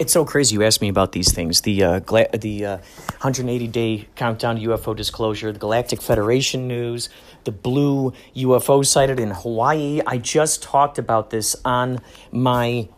It's 0.00 0.14
so 0.14 0.24
crazy 0.24 0.54
you 0.54 0.62
asked 0.62 0.80
me 0.80 0.88
about 0.88 1.12
these 1.12 1.30
things. 1.30 1.60
The 1.60 1.84
uh, 1.84 1.98
gla- 1.98 2.30
the 2.32 2.64
uh, 2.64 2.76
180 3.20 3.66
day 3.68 4.08
countdown 4.16 4.58
UFO 4.58 4.96
disclosure, 4.96 5.52
the 5.52 5.58
Galactic 5.58 6.00
Federation 6.00 6.66
news, 6.66 7.10
the 7.44 7.52
blue 7.52 8.14
UFO 8.34 8.82
sighted 8.86 9.20
in 9.20 9.32
Hawaii. 9.32 10.00
I 10.06 10.16
just 10.16 10.62
talked 10.62 10.98
about 10.98 11.28
this 11.28 11.54
on 11.66 12.00
my 12.32 12.88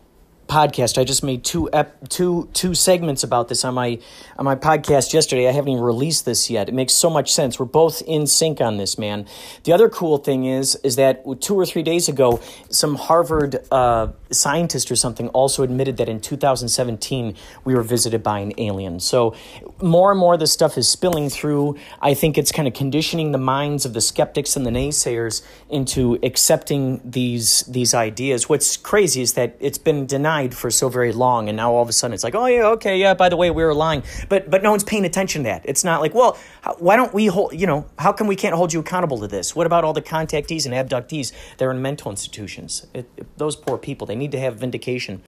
podcast. 0.52 0.98
I 0.98 1.04
just 1.04 1.22
made 1.22 1.44
two 1.44 1.70
ep- 1.72 2.10
two 2.10 2.50
two 2.52 2.74
segments 2.74 3.24
about 3.24 3.48
this 3.48 3.64
on 3.64 3.72
my 3.72 3.98
on 4.36 4.44
my 4.44 4.54
podcast 4.54 5.14
yesterday. 5.14 5.48
I 5.48 5.52
haven't 5.52 5.70
even 5.70 5.82
released 5.82 6.26
this 6.26 6.50
yet. 6.50 6.68
It 6.68 6.74
makes 6.74 6.92
so 6.92 7.08
much 7.08 7.32
sense. 7.32 7.58
We're 7.58 7.64
both 7.64 8.02
in 8.02 8.26
sync 8.26 8.60
on 8.60 8.76
this, 8.76 8.98
man. 8.98 9.26
The 9.64 9.72
other 9.72 9.88
cool 9.88 10.18
thing 10.18 10.44
is 10.44 10.76
is 10.84 10.96
that 10.96 11.24
two 11.40 11.54
or 11.54 11.64
three 11.64 11.82
days 11.82 12.06
ago, 12.06 12.38
some 12.68 12.96
Harvard 12.96 13.66
uh, 13.70 14.08
scientist 14.30 14.90
or 14.90 14.96
something 14.96 15.28
also 15.30 15.62
admitted 15.62 15.96
that 15.96 16.08
in 16.08 16.20
2017 16.20 17.34
we 17.64 17.74
were 17.74 17.82
visited 17.82 18.22
by 18.22 18.40
an 18.40 18.52
alien. 18.58 19.00
So 19.00 19.34
more 19.80 20.10
and 20.10 20.20
more 20.20 20.36
this 20.36 20.52
stuff 20.52 20.76
is 20.76 20.86
spilling 20.86 21.30
through. 21.30 21.76
I 22.02 22.12
think 22.12 22.36
it's 22.36 22.52
kind 22.52 22.68
of 22.68 22.74
conditioning 22.74 23.32
the 23.32 23.38
minds 23.38 23.86
of 23.86 23.94
the 23.94 24.02
skeptics 24.02 24.54
and 24.54 24.66
the 24.66 24.70
naysayers 24.70 25.42
into 25.70 26.18
accepting 26.22 27.00
these 27.04 27.62
these 27.62 27.94
ideas. 27.94 28.50
What's 28.50 28.76
crazy 28.76 29.22
is 29.22 29.32
that 29.32 29.56
it's 29.58 29.78
been 29.78 30.04
denied 30.04 30.41
for 30.48 30.70
so 30.70 30.88
very 30.88 31.12
long, 31.12 31.48
and 31.48 31.56
now 31.56 31.72
all 31.72 31.82
of 31.82 31.88
a 31.88 31.92
sudden 31.92 32.14
it's 32.14 32.24
like, 32.24 32.34
oh 32.34 32.46
yeah, 32.46 32.66
okay, 32.68 32.98
yeah. 32.98 33.14
By 33.14 33.28
the 33.28 33.36
way, 33.36 33.50
we 33.50 33.62
were 33.62 33.74
lying, 33.74 34.02
but 34.28 34.50
but 34.50 34.62
no 34.62 34.70
one's 34.70 34.84
paying 34.84 35.04
attention 35.04 35.42
to 35.44 35.48
that. 35.48 35.62
It's 35.64 35.84
not 35.84 36.00
like, 36.00 36.14
well, 36.14 36.38
why 36.78 36.96
don't 36.96 37.14
we 37.14 37.26
hold? 37.26 37.52
You 37.58 37.66
know, 37.66 37.86
how 37.98 38.12
come 38.12 38.26
we 38.26 38.36
can't 38.36 38.54
hold 38.54 38.72
you 38.72 38.80
accountable 38.80 39.18
to 39.20 39.28
this? 39.28 39.54
What 39.54 39.66
about 39.66 39.84
all 39.84 39.92
the 39.92 40.02
contactees 40.02 40.66
and 40.66 40.74
abductees? 40.74 41.32
They're 41.58 41.70
in 41.70 41.82
mental 41.82 42.10
institutions. 42.10 42.86
It, 42.94 43.08
it, 43.16 43.38
those 43.38 43.56
poor 43.56 43.78
people, 43.78 44.06
they 44.06 44.16
need 44.16 44.32
to 44.32 44.40
have 44.40 44.56
vindication. 44.56 45.22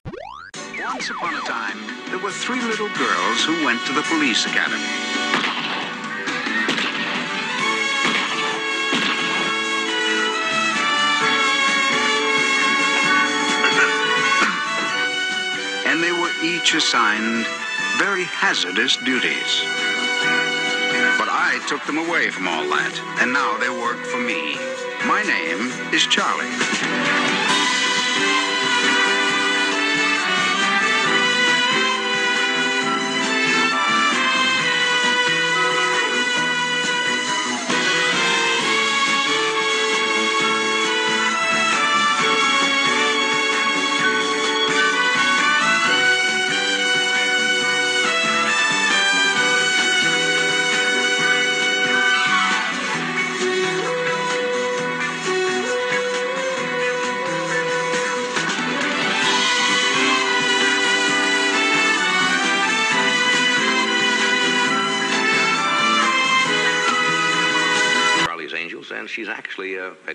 Once 0.79 1.11
upon 1.11 1.35
a 1.35 1.41
time, 1.41 1.79
there 2.09 2.19
were 2.19 2.31
three 2.31 2.63
little 2.63 2.89
girls 2.89 3.45
who 3.45 3.65
went 3.65 3.85
to 3.87 3.93
the 3.93 4.03
police 4.03 4.47
academy. 4.47 5.24
Each 16.65 16.75
assigned 16.75 17.45
very 17.99 18.25
hazardous 18.25 18.97
duties. 18.97 19.61
But 21.19 21.29
I 21.29 21.63
took 21.69 21.85
them 21.85 21.99
away 21.99 22.31
from 22.31 22.49
all 22.49 22.65
that, 22.65 22.99
and 23.21 23.35
now 23.35 23.59
they 23.59 23.69
work 23.69 23.99
for 23.99 24.19
me. 24.19 24.57
My 25.07 25.23
name 25.23 25.71
is 25.93 26.07
Charlie. 26.07 27.24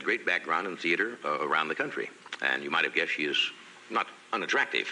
Great 0.09 0.25
background 0.25 0.65
in 0.65 0.75
theater 0.75 1.19
uh, 1.23 1.37
around 1.41 1.67
the 1.67 1.75
country. 1.75 2.09
And 2.41 2.63
you 2.63 2.71
might 2.71 2.83
have 2.83 2.95
guessed 2.95 3.11
she 3.11 3.25
is 3.25 3.37
not 3.91 4.07
unattractive. 4.33 4.91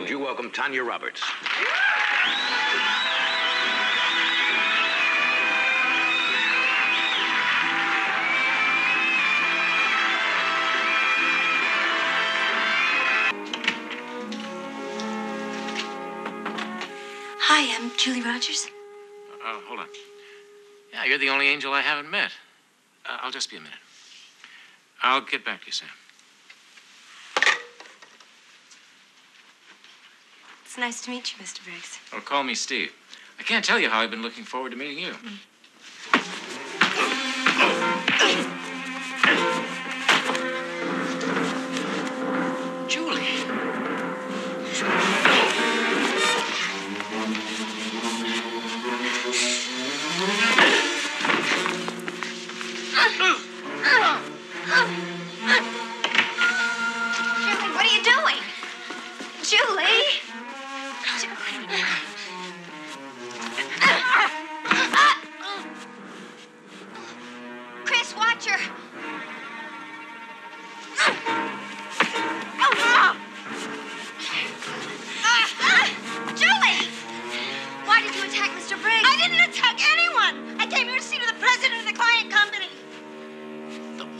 Would 0.00 0.10
you 0.10 0.18
welcome 0.18 0.50
Tanya 0.50 0.84
Roberts? 0.84 1.22
Hi, 17.40 17.74
I'm 17.74 17.90
Julie 17.96 18.20
Rogers. 18.20 18.68
Oh, 19.42 19.62
hold 19.66 19.80
on. 19.80 19.86
Yeah, 20.92 21.04
you're 21.06 21.16
the 21.16 21.30
only 21.30 21.46
angel 21.48 21.72
I 21.72 21.80
haven't 21.80 22.10
met. 22.10 22.30
Uh, 23.06 23.18
I'll 23.20 23.30
just 23.30 23.50
be 23.50 23.56
a 23.56 23.60
minute. 23.60 23.78
I'll 25.02 25.20
get 25.20 25.44
back 25.44 25.60
to 25.60 25.66
you, 25.66 25.72
Sam. 25.72 25.88
It's 30.64 30.78
nice 30.78 31.02
to 31.02 31.10
meet 31.10 31.32
you, 31.32 31.44
Mr. 31.44 31.62
Briggs. 31.64 31.98
Well, 32.10 32.20
call 32.20 32.42
me 32.42 32.54
Steve. 32.54 32.92
I 33.38 33.42
can't 33.42 33.64
tell 33.64 33.78
you 33.78 33.88
how 33.88 34.00
I've 34.00 34.10
been 34.10 34.22
looking 34.22 34.44
forward 34.44 34.70
to 34.70 34.76
meeting 34.76 34.98
you. 34.98 35.12
Julie. 35.12 35.38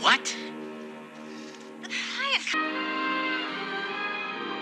What? 0.05 0.29
The 1.81 1.89
client. 1.89 2.45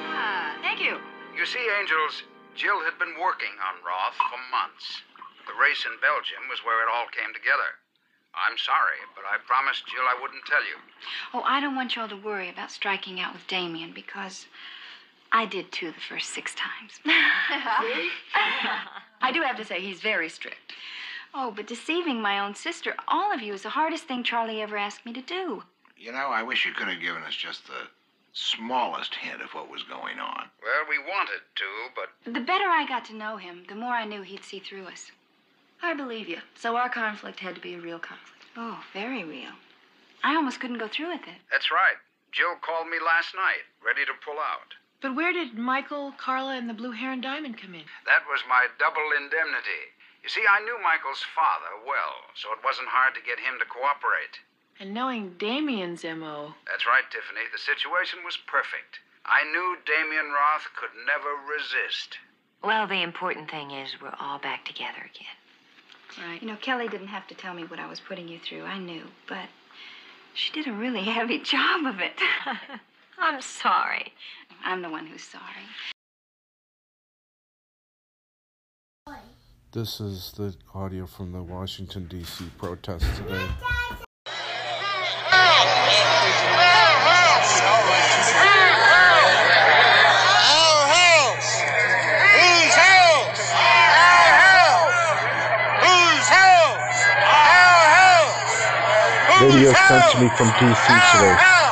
Ah, 0.07 0.55
thank 0.61 0.79
you. 0.79 0.95
You 1.35 1.45
see, 1.45 1.59
Angels, 1.81 2.23
Jill 2.55 2.79
had 2.85 2.97
been 2.97 3.19
working 3.19 3.51
on 3.59 3.83
Roth 3.83 4.15
for 4.15 4.39
months. 4.55 5.03
The 5.45 5.51
race 5.59 5.83
in 5.83 5.99
Belgium 5.99 6.47
was 6.49 6.63
where 6.63 6.79
it 6.79 6.87
all 6.87 7.11
came 7.11 7.33
together. 7.35 7.75
I'm 8.33 8.57
sorry, 8.57 9.03
but 9.19 9.25
I 9.27 9.35
promised 9.45 9.83
Jill 9.85 10.07
I 10.07 10.15
wouldn't 10.21 10.45
tell 10.45 10.63
you. 10.63 10.79
Oh, 11.33 11.43
I 11.43 11.59
don't 11.59 11.75
want 11.75 11.97
y'all 11.97 12.07
to 12.07 12.15
worry 12.15 12.47
about 12.47 12.71
striking 12.71 13.19
out 13.19 13.33
with 13.33 13.45
Damien 13.47 13.91
because 13.93 14.45
I 15.33 15.45
did 15.45 15.73
too 15.73 15.91
the 15.91 15.99
first 15.99 16.29
six 16.29 16.55
times. 16.55 17.01
I 19.21 19.33
do 19.33 19.41
have 19.41 19.57
to 19.57 19.65
say 19.65 19.81
he's 19.81 19.99
very 19.99 20.29
strict. 20.29 20.71
Oh, 21.33 21.51
but 21.51 21.67
deceiving 21.67 22.21
my 22.21 22.39
own 22.39 22.53
sister, 22.55 22.93
all 23.07 23.33
of 23.33 23.41
you, 23.41 23.53
is 23.53 23.63
the 23.63 23.69
hardest 23.69 24.03
thing 24.05 24.23
Charlie 24.23 24.61
ever 24.61 24.77
asked 24.77 25.05
me 25.05 25.13
to 25.13 25.21
do. 25.21 25.63
You 25.97 26.11
know, 26.11 26.27
I 26.29 26.43
wish 26.43 26.65
you 26.65 26.73
could 26.73 26.87
have 26.87 27.01
given 27.01 27.23
us 27.23 27.33
just 27.35 27.65
the 27.67 27.87
smallest 28.33 29.15
hint 29.15 29.41
of 29.41 29.53
what 29.53 29.69
was 29.69 29.83
going 29.83 30.19
on. 30.19 30.45
Well, 30.61 30.85
we 30.89 30.97
wanted 30.99 31.41
to, 31.55 31.65
but 31.95 32.09
The 32.31 32.39
better 32.39 32.65
I 32.65 32.85
got 32.87 33.05
to 33.05 33.15
know 33.15 33.37
him, 33.37 33.63
the 33.67 33.75
more 33.75 33.93
I 33.93 34.05
knew 34.05 34.21
he'd 34.21 34.43
see 34.43 34.59
through 34.59 34.85
us. 34.85 35.11
I 35.81 35.93
believe 35.93 36.27
you. 36.29 36.39
So 36.55 36.75
our 36.75 36.89
conflict 36.89 37.39
had 37.39 37.55
to 37.55 37.61
be 37.61 37.75
a 37.75 37.79
real 37.81 37.99
conflict. 37.99 38.45
Oh, 38.57 38.83
very 38.93 39.23
real. 39.23 39.51
I 40.23 40.35
almost 40.35 40.59
couldn't 40.59 40.77
go 40.79 40.87
through 40.87 41.09
with 41.09 41.23
it. 41.27 41.41
that's 41.51 41.71
right. 41.71 41.97
Jill 42.31 42.55
called 42.61 42.87
me 42.89 42.97
last 43.03 43.35
night, 43.35 43.61
ready 43.85 44.05
to 44.05 44.13
pull 44.25 44.39
out. 44.39 44.73
But 45.01 45.15
where 45.15 45.33
did 45.33 45.53
Michael, 45.57 46.13
Carla, 46.17 46.55
and 46.55 46.67
the 46.69 46.73
Blue 46.73 46.91
Heron 46.91 47.21
Diamond 47.21 47.59
come 47.61 47.75
in? 47.75 47.83
That 48.07 48.23
was 48.27 48.39
my 48.49 48.65
double 48.79 49.03
indemnity. 49.15 49.92
You 50.23 50.29
see, 50.29 50.43
I 50.47 50.63
knew 50.63 50.79
Michael's 50.79 51.21
father 51.35 51.83
well, 51.85 52.31
so 52.33 52.51
it 52.55 52.63
wasn't 52.63 52.87
hard 52.87 53.13
to 53.15 53.21
get 53.27 53.43
him 53.43 53.59
to 53.59 53.67
cooperate. 53.67 54.39
And 54.79 54.93
knowing 54.93 55.35
Damien's 55.37 56.03
M.O., 56.03 56.55
That's 56.65 56.87
right, 56.87 57.03
Tiffany. 57.11 57.45
The 57.51 57.59
situation 57.59 58.23
was 58.23 58.37
perfect. 58.47 59.03
I 59.25 59.43
knew 59.43 59.77
Damien 59.85 60.31
Roth 60.31 60.67
could 60.75 60.95
never 61.05 61.35
resist. 61.43 62.17
Well, 62.63 62.87
the 62.87 63.03
important 63.03 63.51
thing 63.51 63.71
is 63.71 63.99
we're 64.01 64.15
all 64.19 64.39
back 64.39 64.65
together 64.65 65.03
again. 65.03 65.37
Right. 66.17 66.41
You 66.41 66.47
know, 66.47 66.57
Kelly 66.57 66.87
didn't 66.87 67.07
have 67.07 67.27
to 67.27 67.35
tell 67.35 67.53
me 67.53 67.63
what 67.65 67.79
I 67.79 67.87
was 67.87 67.99
putting 67.99 68.27
you 68.27 68.39
through. 68.39 68.63
I 68.63 68.79
knew, 68.79 69.03
but 69.27 69.49
she 70.33 70.51
did 70.53 70.67
a 70.67 70.73
really 70.73 71.03
heavy 71.17 71.39
job 71.39 71.85
of 71.85 71.99
it. 71.99 72.13
I'm 73.19 73.41
sorry. 73.41 74.13
I'm 74.63 74.81
the 74.81 74.89
one 74.89 75.05
who's 75.05 75.23
sorry. 75.23 75.67
This 79.73 79.99
is 79.99 80.31
the 80.33 80.53
audio 80.75 81.07
from 81.07 81.31
the 81.31 81.41
Washington, 81.41 82.05
D.C. 82.05 82.45
protest 82.59 83.03
today. 83.15 83.43
Video 99.39 99.73
sent 99.73 100.11
to 100.11 100.21
me 100.21 100.29
from 100.37 100.49
DC 100.49 101.11
today. 101.13 101.62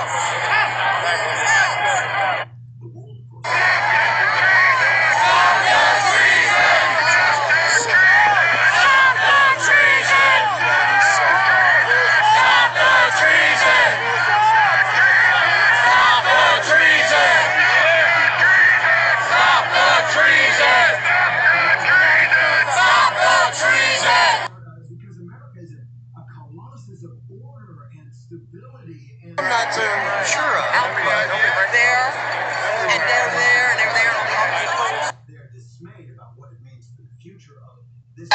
About 36.13 36.37
what 36.37 36.51
it 36.51 36.61
means 36.63 36.87
for 36.95 37.01
the 37.01 37.07
future 37.21 37.57
of 37.67 37.83
this. 38.15 38.29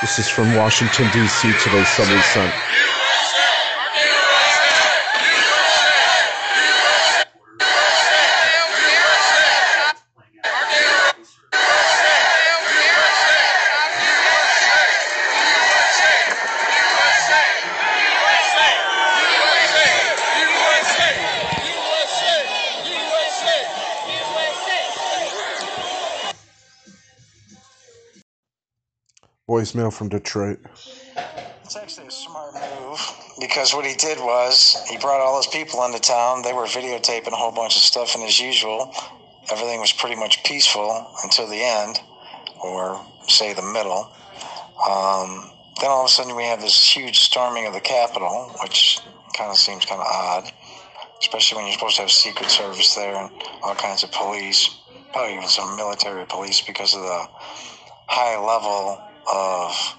This 0.00 0.18
is 0.18 0.28
from 0.28 0.54
Washington, 0.54 1.08
D.C. 1.12 1.52
today, 1.64 1.82
somebody 1.84 2.20
sent. 2.22 2.93
Voicemail 29.74 29.92
from 29.92 30.08
Detroit. 30.08 30.58
It's 31.64 31.76
actually 31.76 32.06
a 32.06 32.10
smart 32.10 32.54
move 32.54 33.00
because 33.40 33.74
what 33.74 33.84
he 33.84 33.94
did 33.94 34.18
was 34.18 34.84
he 34.88 34.96
brought 34.98 35.20
all 35.20 35.34
those 35.34 35.46
people 35.46 35.84
into 35.84 35.98
town. 35.98 36.42
They 36.42 36.52
were 36.52 36.66
videotaping 36.66 37.32
a 37.32 37.36
whole 37.36 37.52
bunch 37.52 37.76
of 37.76 37.82
stuff, 37.82 38.14
and 38.14 38.22
as 38.24 38.38
usual, 38.38 38.94
everything 39.50 39.80
was 39.80 39.92
pretty 39.92 40.16
much 40.16 40.44
peaceful 40.44 41.06
until 41.22 41.48
the 41.48 41.60
end, 41.60 41.98
or 42.62 43.04
say 43.26 43.52
the 43.54 43.62
middle. 43.62 44.12
Um, 44.88 45.50
then 45.80 45.90
all 45.90 46.02
of 46.02 46.06
a 46.06 46.08
sudden, 46.08 46.36
we 46.36 46.44
have 46.44 46.60
this 46.60 46.88
huge 46.88 47.18
storming 47.18 47.66
of 47.66 47.72
the 47.72 47.80
Capitol, 47.80 48.54
which 48.62 49.00
kind 49.36 49.50
of 49.50 49.56
seems 49.56 49.84
kind 49.84 50.00
of 50.00 50.06
odd, 50.06 50.52
especially 51.20 51.56
when 51.56 51.66
you're 51.66 51.74
supposed 51.74 51.96
to 51.96 52.02
have 52.02 52.10
Secret 52.10 52.50
Service 52.50 52.94
there 52.94 53.16
and 53.16 53.30
all 53.62 53.74
kinds 53.74 54.04
of 54.04 54.12
police, 54.12 54.70
probably 55.12 55.34
even 55.34 55.48
some 55.48 55.74
military 55.76 56.24
police 56.26 56.60
because 56.60 56.94
of 56.94 57.02
the 57.02 57.26
high 58.06 58.38
level 58.38 59.02
of 59.32 59.96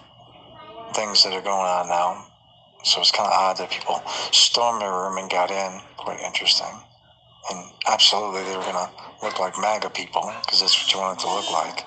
things 0.94 1.24
that 1.24 1.34
are 1.34 1.42
going 1.42 1.68
on 1.68 1.88
now. 1.88 2.28
So 2.84 3.02
it's 3.02 3.12
kind 3.12 3.28
of 3.28 3.34
odd 3.34 3.58
that 3.58 3.72
people 3.72 4.02
stormed 4.32 4.82
the 4.82 4.88
room 4.88 5.18
and 5.18 5.30
got 5.30 5.50
in. 5.50 5.82
Quite 5.98 6.20
interesting. 6.20 6.68
And 7.52 7.72
absolutely, 7.88 8.44
they 8.44 8.56
were 8.56 8.64
going 8.64 8.74
to 8.76 8.90
look 9.24 9.40
like 9.40 9.58
MAGA 9.60 9.90
people 9.90 10.32
because 10.42 10.62
that's 10.62 10.78
what 10.82 10.94
you 10.94 11.00
want 11.00 11.20
it 11.20 11.22
to 11.24 11.34
look 11.34 11.52
like. 11.52 11.84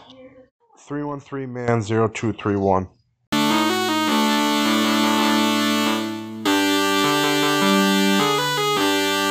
313 0.78 1.52
man 1.52 1.82
0231. 1.82 2.88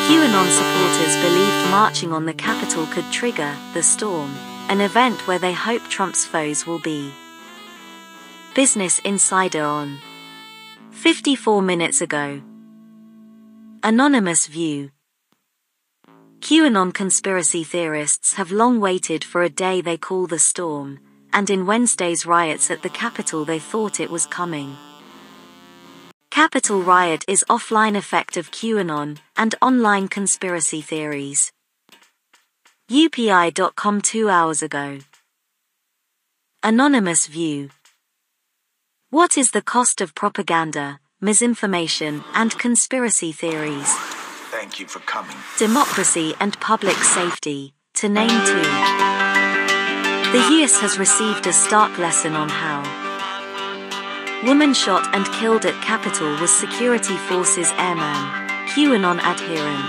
QAnon 0.08 0.48
supporters 0.50 1.16
believed 1.22 1.70
marching 1.70 2.14
on 2.14 2.26
the 2.26 2.34
Capitol 2.34 2.86
could 2.88 3.12
trigger 3.12 3.54
the 3.74 3.84
storm, 3.84 4.34
an 4.70 4.80
event 4.80 5.28
where 5.28 5.40
they 5.40 5.52
hope 5.52 5.82
Trump's 5.90 6.26
foes 6.26 6.66
will 6.66 6.80
be. 6.80 7.12
Business 8.58 8.98
Insider 9.06 9.64
on 9.64 10.00
54 10.90 11.62
minutes 11.62 12.02
ago. 12.02 12.42
Anonymous 13.84 14.48
View 14.48 14.90
QAnon 16.40 16.92
conspiracy 16.92 17.64
theorists 17.64 18.34
have 18.34 18.52
long 18.52 18.80
waited 18.80 19.24
for 19.24 19.44
a 19.44 19.50
day 19.50 19.80
they 19.80 19.96
call 19.96 20.26
the 20.26 20.40
storm, 20.40 21.00
and 21.32 21.52
in 21.52 21.68
Wednesday's 21.68 22.26
riots 22.26 22.72
at 22.72 22.82
the 22.82 22.90
Capitol 22.90 23.46
they 23.46 23.60
thought 23.60 24.00
it 24.00 24.10
was 24.10 24.26
coming. 24.26 24.76
Capitol 26.32 26.82
riot 26.82 27.24
is 27.28 27.46
offline 27.48 27.96
effect 27.96 28.38
of 28.38 28.50
QAnon 28.50 29.20
and 29.36 29.54
online 29.62 30.08
conspiracy 30.08 30.82
theories. 30.82 31.52
UPI.com 32.90 34.02
two 34.02 34.30
hours 34.30 34.64
ago. 34.64 34.98
Anonymous 36.64 37.28
View. 37.28 37.70
What 39.10 39.38
is 39.38 39.52
the 39.52 39.62
cost 39.62 40.02
of 40.02 40.14
propaganda, 40.16 41.00
misinformation, 41.22 42.26
and 42.34 42.52
conspiracy 42.60 43.32
theories? 43.32 43.88
Thank 44.52 44.82
you 44.82 44.86
for 44.86 45.00
coming. 45.00 45.38
Democracy 45.58 46.34
and 46.42 46.60
public 46.60 46.98
safety, 46.98 47.74
to 47.94 48.10
name 48.10 48.28
two. 48.28 48.68
The 50.34 50.44
US 50.60 50.78
has 50.82 51.00
received 51.00 51.48
a 51.48 51.54
stark 51.54 51.98
lesson 51.98 52.34
on 52.34 52.50
how. 52.50 52.84
Woman 54.46 54.74
shot 54.74 55.08
and 55.16 55.26
killed 55.28 55.66
at 55.66 55.82
Capitol 55.82 56.36
was 56.42 56.52
Security 56.52 57.16
Forces 57.16 57.72
airman, 57.78 58.50
QAnon 58.68 59.20
adherent. 59.24 59.88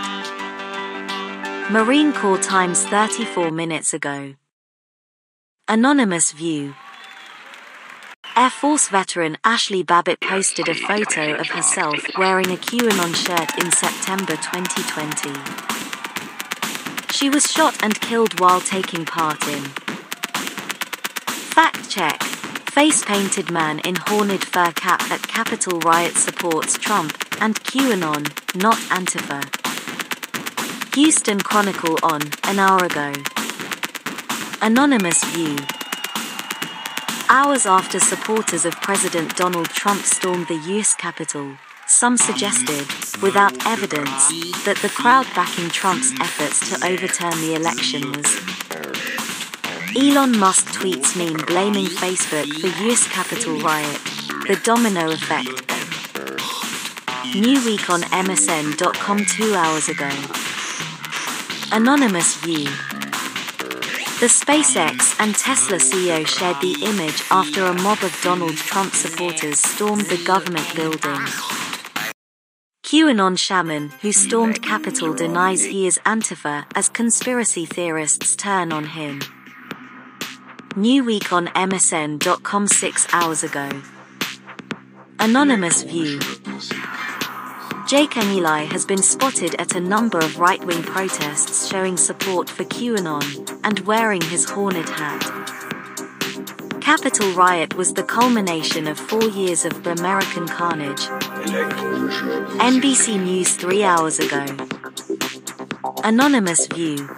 Marine 1.72 2.12
Corps 2.12 2.38
Times 2.38 2.84
34 2.84 3.50
minutes 3.50 3.92
ago. 3.92 4.36
Anonymous 5.66 6.30
View. 6.30 6.76
Air 8.38 8.50
Force 8.50 8.86
veteran 8.86 9.36
Ashli 9.42 9.84
Babbitt 9.84 10.20
posted 10.20 10.68
a 10.68 10.74
photo 10.74 11.34
of 11.34 11.48
herself 11.48 11.98
wearing 12.16 12.46
a 12.52 12.56
QAnon 12.56 13.12
shirt 13.12 13.58
in 13.58 13.72
September 13.72 14.36
2020. 14.36 15.34
She 17.12 17.28
was 17.28 17.50
shot 17.50 17.82
and 17.82 18.00
killed 18.00 18.38
while 18.38 18.60
taking 18.60 19.04
part 19.04 19.44
in. 19.48 19.64
Fact 21.50 21.90
check. 21.90 22.22
Face 22.22 23.04
painted 23.04 23.50
man 23.50 23.80
in 23.80 23.96
horned 23.96 24.44
fur 24.44 24.70
cap 24.70 25.02
at 25.10 25.26
Capitol 25.26 25.80
riot 25.80 26.14
supports 26.14 26.78
Trump 26.78 27.18
and 27.40 27.56
QAnon, 27.64 28.22
not 28.54 28.76
Antifa. 28.94 29.42
Houston 30.94 31.40
Chronicle 31.40 31.98
on, 32.04 32.22
an 32.44 32.60
hour 32.60 32.84
ago. 32.84 33.12
Anonymous 34.62 35.24
View. 35.24 35.56
Hours 37.30 37.66
after 37.66 38.00
supporters 38.00 38.64
of 38.64 38.72
President 38.80 39.36
Donald 39.36 39.68
Trump 39.68 40.02
stormed 40.02 40.48
the 40.48 40.56
U.S. 40.72 40.94
Capitol, 40.94 41.58
some 41.86 42.16
suggested, 42.16 42.86
without 43.20 43.66
evidence, 43.66 44.28
that 44.64 44.78
the 44.80 44.88
crowd 44.88 45.26
backing 45.34 45.68
Trump's 45.68 46.18
efforts 46.20 46.70
to 46.70 46.86
overturn 46.86 47.38
the 47.42 47.54
election 47.54 48.12
was. 48.12 48.26
Elon 49.94 50.38
Musk 50.38 50.68
tweets 50.68 51.16
meme 51.18 51.44
blaming 51.46 51.84
Facebook 51.84 52.50
for 52.60 52.84
U.S. 52.84 53.06
Capitol 53.08 53.58
riot, 53.60 54.00
the 54.46 54.58
domino 54.64 55.10
effect. 55.10 55.48
Newsweek 57.36 57.90
on 57.90 58.00
MSN.com 58.24 59.24
two 59.26 59.54
hours 59.54 59.90
ago. 59.90 60.08
Anonymous 61.72 62.36
View. 62.36 62.70
The 64.20 64.26
SpaceX 64.26 65.14
and 65.20 65.32
Tesla 65.32 65.76
CEO 65.76 66.26
shared 66.26 66.60
the 66.60 66.76
image 66.82 67.22
after 67.30 67.66
a 67.66 67.72
mob 67.72 68.02
of 68.02 68.20
Donald 68.20 68.56
Trump 68.56 68.92
supporters 68.92 69.60
stormed 69.60 70.06
the 70.06 70.20
government 70.24 70.66
building. 70.74 71.24
QAnon 72.82 73.38
shaman 73.38 73.90
who 74.02 74.10
stormed 74.10 74.60
Capitol 74.60 75.14
denies 75.14 75.62
he 75.62 75.86
is 75.86 76.00
Antifa 76.04 76.64
as 76.74 76.88
conspiracy 76.88 77.64
theorists 77.64 78.34
turn 78.34 78.72
on 78.72 78.86
him. 78.86 79.20
Newsweek 80.70 81.32
on 81.32 81.46
MSN.com 81.46 82.66
six 82.66 83.06
hours 83.12 83.44
ago. 83.44 83.70
Anonymous 85.20 85.84
view. 85.84 86.18
Jake 87.88 88.18
Angeli 88.18 88.66
has 88.66 88.84
been 88.84 89.02
spotted 89.02 89.54
at 89.58 89.74
a 89.74 89.80
number 89.80 90.18
of 90.18 90.38
right 90.38 90.62
wing 90.62 90.82
protests 90.82 91.66
showing 91.66 91.96
support 91.96 92.50
for 92.50 92.64
QAnon 92.64 93.58
and 93.64 93.78
wearing 93.80 94.20
his 94.20 94.44
horned 94.44 94.86
hat. 94.90 95.22
Capitol 96.82 97.32
riot 97.32 97.76
was 97.76 97.94
the 97.94 98.02
culmination 98.02 98.86
of 98.86 98.98
four 98.98 99.22
years 99.22 99.64
of 99.64 99.86
American 99.86 100.46
carnage. 100.46 101.00
NBC 102.60 103.24
News 103.24 103.56
three 103.56 103.82
hours 103.82 104.18
ago. 104.18 104.44
Anonymous 106.04 106.66
View. 106.66 107.08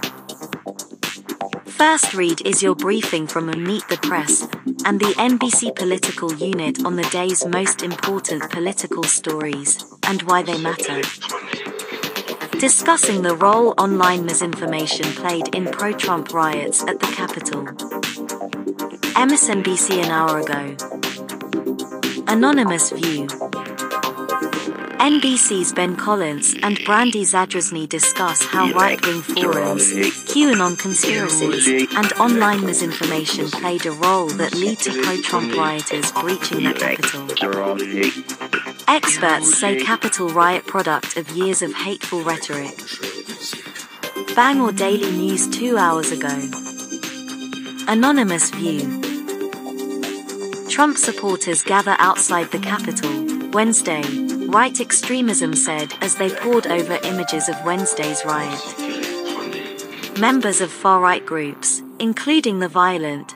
First 1.80 2.12
read 2.12 2.46
is 2.46 2.62
your 2.62 2.74
briefing 2.74 3.26
from 3.26 3.46
Meet 3.46 3.88
the 3.88 3.96
Press 3.96 4.42
and 4.84 5.00
the 5.00 5.14
NBC 5.16 5.74
political 5.74 6.30
unit 6.34 6.84
on 6.84 6.96
the 6.96 7.04
day's 7.04 7.46
most 7.46 7.82
important 7.82 8.50
political 8.50 9.02
stories 9.02 9.82
and 10.06 10.20
why 10.24 10.42
they 10.42 10.60
matter. 10.60 11.00
Discussing 12.58 13.22
the 13.22 13.34
role 13.34 13.72
online 13.78 14.26
misinformation 14.26 15.06
played 15.06 15.54
in 15.54 15.64
pro 15.72 15.94
Trump 15.94 16.34
riots 16.34 16.82
at 16.82 17.00
the 17.00 17.06
Capitol. 17.06 17.64
MSNBC 19.14 20.04
an 20.04 20.10
hour 20.10 20.40
ago. 20.40 20.76
Anonymous 22.28 22.90
View. 22.90 23.26
NBC's 25.00 25.72
Ben 25.72 25.96
Collins 25.96 26.54
and 26.62 26.78
Brandy 26.84 27.22
Zadrozny 27.22 27.88
discuss 27.88 28.44
how 28.44 28.70
right-wing 28.72 29.22
forums, 29.22 29.90
QAnon 30.28 30.78
conspiracies, 30.78 31.88
and 31.96 32.12
online 32.20 32.66
misinformation 32.66 33.46
played 33.46 33.86
a 33.86 33.92
role 33.92 34.28
that 34.28 34.54
lead 34.54 34.78
to 34.80 35.02
pro-Trump 35.02 35.56
rioters 35.56 36.12
breaching 36.12 36.64
the 36.64 36.74
Capitol. 36.74 37.26
Experts 38.88 39.58
say 39.58 39.82
Capitol 39.82 40.28
riot 40.28 40.66
product 40.66 41.16
of 41.16 41.30
years 41.30 41.62
of 41.62 41.72
hateful 41.72 42.22
rhetoric. 42.22 42.76
Bangor 44.36 44.72
Daily 44.72 45.10
News 45.12 45.48
two 45.48 45.78
hours 45.78 46.12
ago. 46.12 46.28
Anonymous 47.88 48.50
View. 48.50 49.00
Trump 50.68 50.98
supporters 50.98 51.62
gather 51.62 51.96
outside 51.98 52.50
the 52.50 52.58
Capitol, 52.58 53.48
Wednesday, 53.50 54.02
right 54.50 54.80
extremism 54.80 55.54
said 55.54 55.94
as 56.00 56.16
they 56.16 56.30
pored 56.30 56.66
over 56.66 56.98
images 57.04 57.48
of 57.48 57.64
Wednesday's 57.64 58.24
riot. 58.24 58.60
Members 60.18 60.60
of 60.60 60.70
far 60.70 61.00
right 61.00 61.24
groups, 61.24 61.82
including 61.98 62.58
the 62.58 62.68
violent, 62.68 63.34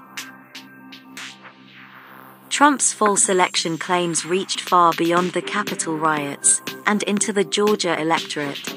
Trump's 2.55 2.93
false 2.93 3.29
election 3.29 3.79
claims 3.79 4.25
reached 4.25 4.61
far 4.61 4.93
beyond 4.97 5.33
the 5.33 5.43
Capitol 5.43 5.99
riots 5.99 6.63
and 6.87 7.03
into 7.03 7.33
the 7.33 7.43
Georgia 7.43 8.01
electorate. 8.01 8.77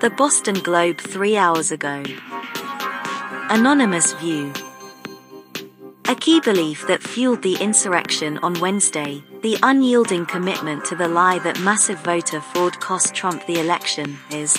The 0.00 0.10
Boston 0.10 0.56
Globe 0.56 0.98
three 0.98 1.36
hours 1.36 1.70
ago. 1.70 2.02
Anonymous 3.48 4.12
View. 4.14 4.52
A 6.08 6.16
key 6.16 6.40
belief 6.40 6.84
that 6.88 7.04
fueled 7.04 7.42
the 7.42 7.54
insurrection 7.60 8.38
on 8.38 8.58
Wednesday, 8.58 9.22
the 9.42 9.58
unyielding 9.64 10.24
commitment 10.24 10.84
to 10.84 10.94
the 10.94 11.08
lie 11.08 11.40
that 11.40 11.58
massive 11.60 11.98
voter 11.98 12.40
fraud 12.40 12.78
cost 12.78 13.12
Trump 13.12 13.44
the 13.46 13.58
election, 13.58 14.16
is 14.30 14.56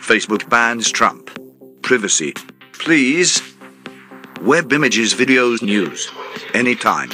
Facebook 0.00 0.48
bans 0.48 0.92
Trump. 0.92 1.36
Privacy. 1.82 2.32
Please. 2.72 3.42
Web 4.42 4.72
images, 4.72 5.12
videos, 5.12 5.60
news. 5.62 6.08
Anytime. 6.54 7.08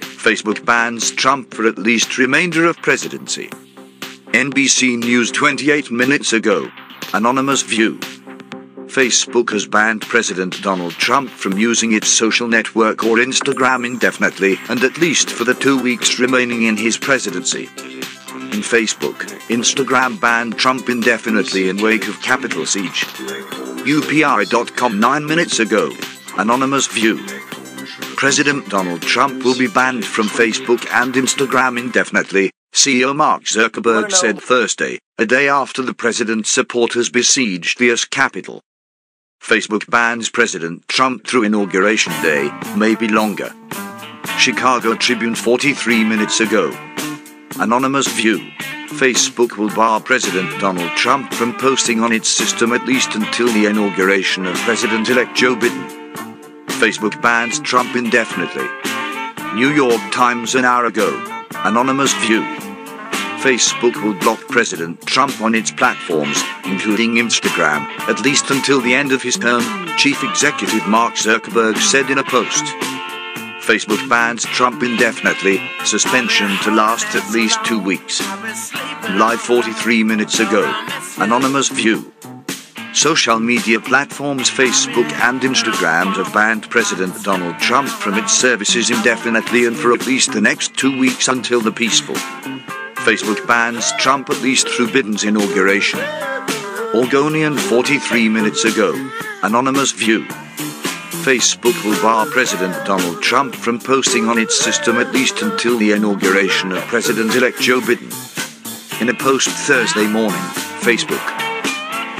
Facebook 0.00 0.64
bans 0.64 1.10
Trump 1.10 1.52
for 1.52 1.66
at 1.66 1.78
least 1.78 2.18
remainder 2.18 2.66
of 2.66 2.76
presidency. 2.76 3.50
NBC 4.32 4.98
News 4.98 5.30
28 5.30 5.90
minutes 5.90 6.32
ago. 6.32 6.70
Anonymous 7.12 7.62
view. 7.62 7.98
Facebook 8.86 9.50
has 9.50 9.66
banned 9.66 10.00
President 10.00 10.62
Donald 10.62 10.92
Trump 10.92 11.28
from 11.28 11.58
using 11.58 11.92
its 11.92 12.08
social 12.08 12.48
network 12.48 13.04
or 13.04 13.18
Instagram 13.18 13.84
indefinitely 13.84 14.58
and 14.70 14.82
at 14.84 14.96
least 14.96 15.28
for 15.28 15.44
the 15.44 15.52
two 15.52 15.78
weeks 15.82 16.18
remaining 16.18 16.62
in 16.62 16.78
his 16.78 16.96
presidency. 16.96 17.64
In 18.54 18.62
Facebook, 18.64 19.18
Instagram 19.48 20.18
banned 20.18 20.56
Trump 20.56 20.88
indefinitely 20.88 21.68
in 21.68 21.82
wake 21.82 22.08
of 22.08 22.22
Capitol 22.22 22.64
siege. 22.64 23.04
UPI.com 23.84 24.98
9 24.98 25.26
minutes 25.26 25.58
ago. 25.58 25.92
Anonymous 26.38 26.86
view. 26.86 27.18
President 28.16 28.66
Donald 28.70 29.02
Trump 29.02 29.44
will 29.44 29.58
be 29.58 29.68
banned 29.68 30.06
from 30.06 30.26
Facebook 30.26 30.86
and 30.90 31.12
Instagram 31.14 31.78
indefinitely, 31.78 32.50
CEO 32.72 33.14
Mark 33.14 33.42
Zuckerberg 33.44 34.10
said 34.10 34.40
Thursday, 34.40 34.98
a 35.18 35.26
day 35.26 35.46
after 35.46 35.82
the 35.82 35.92
president's 35.92 36.48
supporters 36.48 37.10
besieged 37.10 37.78
the 37.78 37.92
US 37.92 38.06
Capitol. 38.06 38.62
Facebook 39.42 39.90
bans 39.90 40.30
President 40.30 40.88
Trump 40.88 41.26
through 41.26 41.42
Inauguration 41.42 42.12
Day, 42.22 42.50
maybe 42.74 43.08
longer. 43.08 43.52
Chicago 44.38 44.94
Tribune 44.94 45.34
43 45.34 46.02
minutes 46.02 46.40
ago. 46.40 46.72
Anonymous 47.60 48.08
view. 48.08 48.38
Facebook 48.88 49.58
will 49.58 49.74
bar 49.74 50.00
President 50.00 50.58
Donald 50.58 50.90
Trump 50.96 51.34
from 51.34 51.54
posting 51.58 52.00
on 52.00 52.10
its 52.10 52.28
system 52.28 52.72
at 52.72 52.86
least 52.86 53.14
until 53.14 53.52
the 53.52 53.66
inauguration 53.66 54.46
of 54.46 54.56
President 54.60 55.10
elect 55.10 55.36
Joe 55.36 55.54
Biden. 55.54 55.88
Facebook 56.80 57.20
bans 57.20 57.60
Trump 57.60 57.94
indefinitely. 57.96 58.66
New 59.54 59.68
York 59.68 60.00
Times 60.10 60.54
an 60.54 60.64
hour 60.64 60.86
ago. 60.86 61.10
Anonymous 61.64 62.14
view. 62.14 62.61
Facebook 63.42 64.00
will 64.04 64.14
block 64.20 64.38
President 64.50 65.04
Trump 65.04 65.40
on 65.40 65.52
its 65.56 65.72
platforms, 65.72 66.40
including 66.64 67.14
Instagram, 67.14 67.88
at 68.08 68.20
least 68.22 68.50
until 68.50 68.80
the 68.80 68.94
end 68.94 69.10
of 69.10 69.20
his 69.20 69.36
term, 69.36 69.64
Chief 69.96 70.22
Executive 70.22 70.86
Mark 70.86 71.14
Zuckerberg 71.14 71.76
said 71.76 72.08
in 72.08 72.18
a 72.18 72.22
post. 72.22 72.64
Facebook 73.66 74.08
bans 74.08 74.44
Trump 74.44 74.84
indefinitely, 74.84 75.60
suspension 75.84 76.56
to 76.62 76.70
last 76.70 77.16
at 77.16 77.28
least 77.32 77.58
two 77.64 77.80
weeks. 77.80 78.20
Live 79.10 79.40
43 79.40 80.04
minutes 80.04 80.38
ago. 80.38 80.62
Anonymous 81.18 81.68
view. 81.68 82.12
Social 82.94 83.40
media 83.40 83.80
platforms 83.80 84.48
Facebook 84.50 85.10
and 85.14 85.40
Instagram 85.40 86.14
have 86.14 86.32
banned 86.32 86.70
President 86.70 87.24
Donald 87.24 87.58
Trump 87.58 87.88
from 87.88 88.14
its 88.14 88.32
services 88.32 88.90
indefinitely 88.90 89.66
and 89.66 89.76
for 89.76 89.92
at 89.92 90.06
least 90.06 90.32
the 90.32 90.40
next 90.40 90.76
two 90.76 90.96
weeks 90.96 91.26
until 91.26 91.60
the 91.60 91.72
peaceful. 91.72 92.14
Facebook 93.04 93.44
bans 93.48 93.90
Trump 93.98 94.30
at 94.30 94.40
least 94.42 94.68
through 94.68 94.86
Biden's 94.86 95.24
inauguration. 95.24 95.98
Oregonian 96.94 97.56
43 97.56 98.28
minutes 98.28 98.64
ago. 98.64 98.94
Anonymous 99.42 99.90
view. 99.90 100.24
Facebook 101.26 101.84
will 101.84 102.00
bar 102.00 102.26
President 102.26 102.72
Donald 102.86 103.20
Trump 103.20 103.56
from 103.56 103.80
posting 103.80 104.28
on 104.28 104.38
its 104.38 104.56
system 104.56 104.98
at 104.98 105.12
least 105.12 105.42
until 105.42 105.78
the 105.78 105.90
inauguration 105.90 106.70
of 106.70 106.78
President 106.86 107.34
elect 107.34 107.60
Joe 107.60 107.80
Biden. 107.80 108.12
In 109.02 109.08
a 109.08 109.14
post 109.14 109.48
Thursday 109.48 110.06
morning, 110.06 110.38
Facebook. 110.80 111.26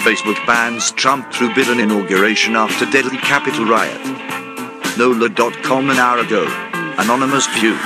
Facebook 0.02 0.44
bans 0.46 0.90
Trump 0.90 1.32
through 1.32 1.50
Biden 1.50 1.80
inauguration 1.80 2.56
after 2.56 2.86
deadly 2.86 3.18
Capitol 3.18 3.66
riot. 3.66 4.00
NOLA.com 4.98 5.90
an 5.90 5.98
hour 5.98 6.18
ago. 6.18 6.44
Anonymous 6.98 7.46
view. 7.58 7.78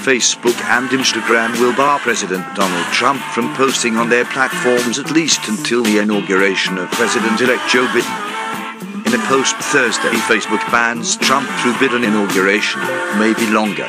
Facebook 0.00 0.58
and 0.64 0.88
Instagram 0.88 1.52
will 1.60 1.76
bar 1.76 1.98
President 1.98 2.42
Donald 2.56 2.86
Trump 2.86 3.20
from 3.34 3.54
posting 3.54 3.96
on 3.96 4.08
their 4.08 4.24
platforms 4.24 4.98
at 4.98 5.10
least 5.10 5.46
until 5.46 5.82
the 5.82 5.98
inauguration 5.98 6.78
of 6.78 6.90
President 6.92 7.38
elect 7.38 7.68
Joe 7.68 7.86
Biden. 7.88 9.06
In 9.06 9.12
a 9.12 9.22
post 9.26 9.56
Thursday, 9.56 10.08
Facebook 10.24 10.64
bans 10.72 11.18
Trump 11.18 11.46
through 11.60 11.74
Biden 11.74 12.02
inauguration, 12.02 12.80
maybe 13.18 13.44
longer. 13.52 13.88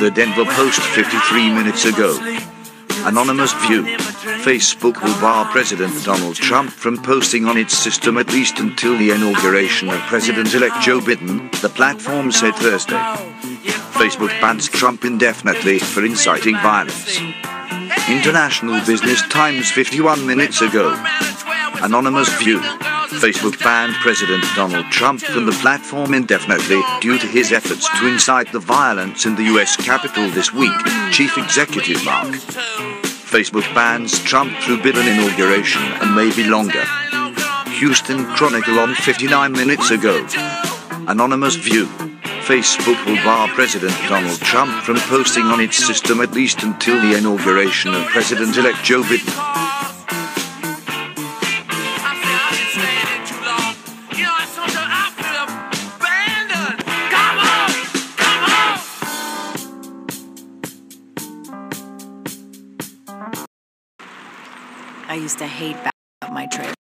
The 0.00 0.10
Denver 0.10 0.44
Post 0.44 0.80
53 0.80 1.50
minutes 1.54 1.84
ago. 1.84 2.18
Anonymous 3.06 3.52
view. 3.66 3.84
Facebook 4.42 5.00
will 5.04 5.20
bar 5.20 5.44
President 5.52 6.04
Donald 6.04 6.34
Trump 6.34 6.70
from 6.70 7.00
posting 7.00 7.46
on 7.46 7.56
its 7.56 7.78
system 7.78 8.18
at 8.18 8.32
least 8.32 8.58
until 8.58 8.98
the 8.98 9.12
inauguration 9.12 9.88
of 9.88 10.00
President 10.00 10.52
elect 10.52 10.80
Joe 10.80 10.98
Biden, 10.98 11.48
the 11.60 11.68
platform 11.68 12.32
said 12.32 12.56
Thursday. 12.56 13.31
Facebook 14.02 14.40
bans 14.40 14.68
Trump 14.68 15.04
indefinitely 15.04 15.78
for 15.78 16.04
inciting 16.04 16.56
violence. 16.56 17.20
International 18.08 18.84
Business 18.84 19.22
Times 19.28 19.70
51 19.70 20.26
minutes 20.26 20.60
ago. 20.60 20.92
Anonymous 21.82 22.28
view. 22.42 22.58
Facebook 23.22 23.62
banned 23.62 23.94
President 24.02 24.44
Donald 24.56 24.86
Trump 24.90 25.20
from 25.20 25.46
the 25.46 25.52
platform 25.52 26.14
indefinitely 26.14 26.82
due 27.00 27.16
to 27.16 27.28
his 27.28 27.52
efforts 27.52 27.88
to 28.00 28.08
incite 28.08 28.50
the 28.50 28.58
violence 28.58 29.24
in 29.24 29.36
the 29.36 29.44
U.S. 29.54 29.76
Capitol 29.76 30.28
this 30.30 30.52
week, 30.52 30.76
Chief 31.12 31.38
Executive 31.38 32.04
Mark. 32.04 32.26
Facebook 33.30 33.72
bans 33.72 34.18
Trump 34.24 34.52
through 34.62 34.78
Biden 34.78 35.06
inauguration 35.14 35.82
and 36.02 36.12
maybe 36.12 36.42
longer. 36.42 36.84
Houston 37.78 38.24
Chronicle 38.34 38.80
on 38.80 38.96
59 38.96 39.52
minutes 39.52 39.92
ago. 39.92 40.26
Anonymous 41.06 41.54
View. 41.54 42.11
Facebook 42.42 43.06
will 43.06 43.22
bar 43.22 43.46
President 43.54 43.94
Donald 44.08 44.40
Trump 44.40 44.82
from 44.82 44.96
posting 44.96 45.44
on 45.44 45.60
its 45.60 45.76
system 45.76 46.20
at 46.20 46.32
least 46.32 46.64
until 46.64 47.00
the 47.00 47.16
inauguration 47.16 47.94
of 47.94 48.04
President 48.06 48.56
elect 48.56 48.82
Joe 48.82 49.02
Biden. 49.02 49.32
I 65.08 65.14
used 65.14 65.38
to 65.38 65.46
hate 65.46 65.76
my 66.32 66.46
trailer. 66.46 66.81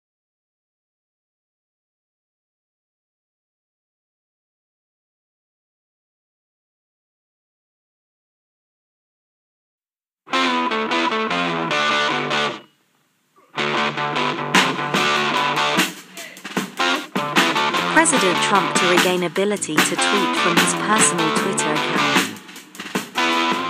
President 18.25 18.49
Trump 18.49 18.75
to 18.77 18.89
regain 18.89 19.23
ability 19.23 19.75
to 19.75 19.97
tweet 19.97 20.37
from 20.39 20.57
his 20.57 20.73
personal 20.89 21.29
Twitter 21.37 21.71
account. 21.75 22.41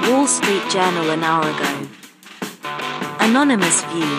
Wall 0.09 0.29
Street 0.29 0.63
Journal 0.71 1.11
an 1.11 1.25
hour 1.25 1.43
ago. 1.43 1.89
Anonymous 3.19 3.83
View. 3.87 4.17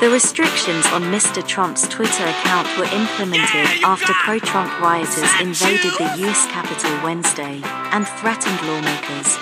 The 0.00 0.10
restrictions 0.10 0.84
on 0.86 1.02
Mr. 1.02 1.46
Trump's 1.46 1.86
Twitter 1.86 2.24
account 2.24 2.66
were 2.76 2.86
implemented 2.86 3.84
after 3.84 4.12
pro 4.12 4.40
Trump 4.40 4.80
rioters 4.80 5.30
invaded 5.40 5.92
the 5.96 6.16
U.S. 6.26 6.46
Capitol 6.50 6.90
Wednesday 7.04 7.60
and 7.62 8.08
threatened 8.08 8.60
lawmakers. 8.66 9.38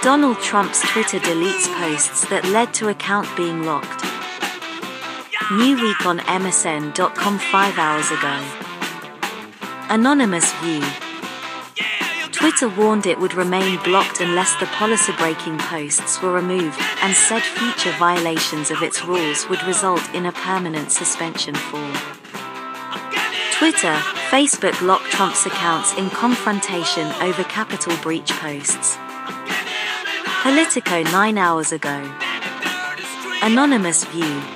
Donald 0.00 0.40
Trump's 0.40 0.80
Twitter 0.92 1.18
deletes 1.18 1.68
posts 1.76 2.26
that 2.30 2.46
led 2.46 2.72
to 2.72 2.88
account 2.88 3.28
being 3.36 3.64
locked. 3.64 4.05
Newsweek 5.48 6.04
on 6.04 6.18
MSN.com 6.18 7.38
five 7.38 7.78
hours 7.78 8.10
ago. 8.10 8.42
Anonymous 9.88 10.52
View. 10.54 10.82
Twitter 12.32 12.68
warned 12.68 13.06
it 13.06 13.20
would 13.20 13.32
remain 13.32 13.80
blocked 13.84 14.20
unless 14.20 14.58
the 14.58 14.66
policy 14.66 15.12
breaking 15.12 15.56
posts 15.58 16.20
were 16.20 16.32
removed, 16.32 16.80
and 17.00 17.14
said 17.14 17.42
future 17.42 17.96
violations 17.96 18.72
of 18.72 18.82
its 18.82 19.04
rules 19.04 19.48
would 19.48 19.62
result 19.62 20.02
in 20.12 20.26
a 20.26 20.32
permanent 20.32 20.90
suspension 20.90 21.54
for 21.54 21.92
Twitter, 23.52 23.94
Facebook 24.30 24.82
locked 24.82 25.12
Trump's 25.12 25.46
accounts 25.46 25.96
in 25.96 26.10
confrontation 26.10 27.06
over 27.22 27.44
Capitol 27.44 27.96
breach 28.02 28.32
posts. 28.32 28.98
Politico 30.42 31.04
nine 31.04 31.38
hours 31.38 31.70
ago. 31.70 32.12
Anonymous 33.42 34.04
View. 34.06 34.55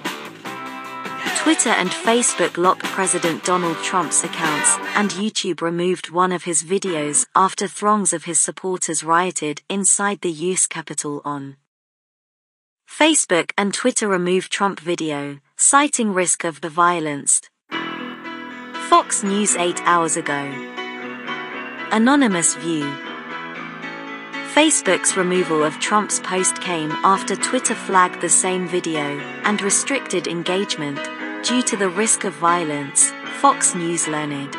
Twitter 1.43 1.71
and 1.71 1.89
Facebook 1.89 2.59
locked 2.59 2.83
President 2.83 3.43
Donald 3.45 3.79
Trump's 3.79 4.23
accounts, 4.23 4.76
and 4.95 5.11
YouTube 5.13 5.63
removed 5.63 6.11
one 6.11 6.33
of 6.33 6.45
his 6.45 6.63
videos 6.63 7.26
after 7.35 7.67
throngs 7.67 8.13
of 8.13 8.25
his 8.25 8.39
supporters 8.39 9.03
rioted 9.03 9.63
inside 9.71 10.21
the 10.21 10.31
U.S. 10.31 10.67
Capitol 10.67 11.23
on 11.25 11.57
Facebook 12.87 13.53
and 13.57 13.73
Twitter 13.73 14.07
removed 14.07 14.53
Trump 14.53 14.81
video, 14.81 15.39
citing 15.57 16.13
risk 16.13 16.45
of 16.45 16.61
the 16.61 16.69
violence. 16.69 17.41
Fox 18.91 19.23
News 19.23 19.57
8 19.57 19.81
hours 19.85 20.19
ago. 20.19 20.43
Anonymous 21.91 22.55
View. 22.57 22.85
Facebook's 24.53 25.17
removal 25.17 25.65
of 25.65 25.79
Trump's 25.79 26.21
post 26.21 26.61
came 26.61 26.91
after 27.03 27.35
Twitter 27.35 27.75
flagged 27.75 28.21
the 28.21 28.29
same 28.29 28.69
video 28.69 29.00
and 29.45 29.63
restricted 29.63 30.26
engagement 30.26 30.99
due 31.43 31.63
to 31.63 31.76
the 31.76 31.89
risk 31.89 32.25
of 32.25 32.35
violence, 32.35 33.13
Fox 33.41 33.75
News 33.75 34.07
learned. 34.07 34.57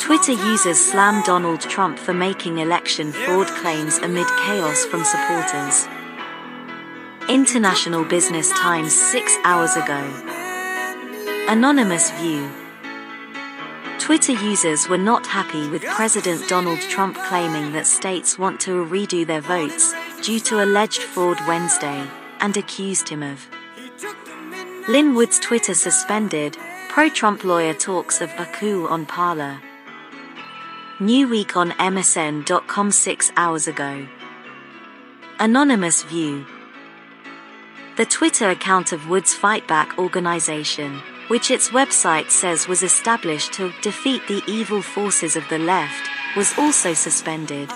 Twitter 0.00 0.32
users 0.32 0.78
slam 0.78 1.22
Donald 1.24 1.60
Trump 1.60 1.98
for 1.98 2.14
making 2.14 2.58
election 2.58 3.12
fraud 3.12 3.46
claims 3.48 3.98
amid 3.98 4.26
chaos 4.38 4.84
from 4.84 5.04
supporters. 5.04 5.86
International 7.28 8.04
Business 8.04 8.50
Times 8.50 8.92
six 8.92 9.36
hours 9.44 9.76
ago. 9.76 10.02
Anonymous 11.48 12.10
View. 12.12 12.50
Twitter 13.98 14.32
users 14.32 14.88
were 14.88 14.98
not 14.98 15.26
happy 15.26 15.68
with 15.68 15.84
President 15.84 16.46
Donald 16.48 16.80
Trump 16.80 17.16
claiming 17.16 17.72
that 17.72 17.86
states 17.86 18.38
want 18.38 18.60
to 18.60 18.84
redo 18.84 19.26
their 19.26 19.40
votes 19.40 19.94
due 20.22 20.40
to 20.40 20.62
alleged 20.62 21.02
fraud 21.02 21.38
Wednesday 21.46 22.06
and 22.40 22.56
accused 22.56 23.08
him 23.08 23.22
of 23.22 23.48
Lin 24.86 25.14
Wood's 25.14 25.38
Twitter 25.38 25.72
suspended, 25.72 26.58
pro 26.90 27.08
Trump 27.08 27.42
lawyer 27.42 27.72
talks 27.72 28.20
of 28.20 28.30
a 28.38 28.44
coup 28.44 28.86
on 28.86 29.06
Parler. 29.06 29.58
Newsweek 30.98 31.56
on 31.56 31.70
MSN.com 31.70 32.92
six 32.92 33.32
hours 33.34 33.66
ago. 33.66 34.06
Anonymous 35.40 36.02
View. 36.02 36.44
The 37.96 38.04
Twitter 38.04 38.50
account 38.50 38.92
of 38.92 39.08
Wood's 39.08 39.34
Fightback 39.34 39.96
organization, 39.96 41.00
which 41.28 41.50
its 41.50 41.70
website 41.70 42.30
says 42.30 42.68
was 42.68 42.82
established 42.82 43.54
to 43.54 43.72
defeat 43.80 44.26
the 44.28 44.42
evil 44.46 44.82
forces 44.82 45.34
of 45.34 45.48
the 45.48 45.58
left, 45.58 46.10
was 46.36 46.52
also 46.58 46.92
suspended. 46.92 47.70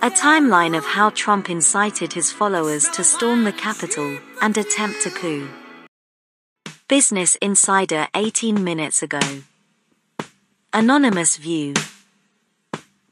A 0.00 0.10
timeline 0.10 0.78
of 0.78 0.84
how 0.84 1.10
Trump 1.10 1.50
incited 1.50 2.12
his 2.12 2.30
followers 2.30 2.88
to 2.90 3.02
storm 3.02 3.42
the 3.42 3.52
Capitol 3.52 4.18
and 4.40 4.56
attempt 4.56 5.04
a 5.04 5.10
coup. 5.10 5.48
Business 6.88 7.34
Insider 7.42 8.08
18 8.16 8.64
minutes 8.64 9.02
ago. 9.02 9.20
Anonymous 10.72 11.36
View. 11.36 11.74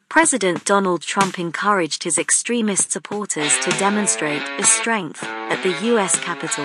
President 0.09 0.65
Donald 0.65 1.03
Trump 1.03 1.39
encouraged 1.39 2.05
his 2.05 2.17
extremist 2.17 2.91
supporters 2.91 3.55
to 3.59 3.71
demonstrate 3.73 4.41
his 4.57 4.67
strength 4.67 5.23
at 5.23 5.63
the 5.63 5.89
U.S. 5.89 6.19
Capitol 6.19 6.65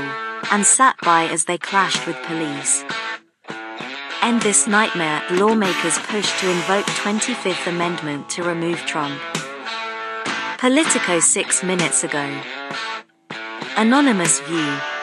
and 0.54 0.66
sat 0.66 0.96
by 1.04 1.26
as 1.26 1.44
they 1.44 1.58
clashed 1.58 2.08
with 2.08 2.16
police. 2.24 2.86
End 4.22 4.42
this 4.42 4.66
nightmare, 4.66 5.22
lawmakers 5.32 6.00
push 6.00 6.40
to 6.40 6.50
invoke 6.50 6.86
25th 6.86 7.68
Amendment 7.68 8.30
to 8.30 8.42
remove 8.42 8.80
Trump. 8.86 9.20
Politico 10.60 11.20
six 11.20 11.62
minutes 11.62 12.06
ago. 12.06 12.42
Anonymous 13.76 14.40
View. 14.40 15.01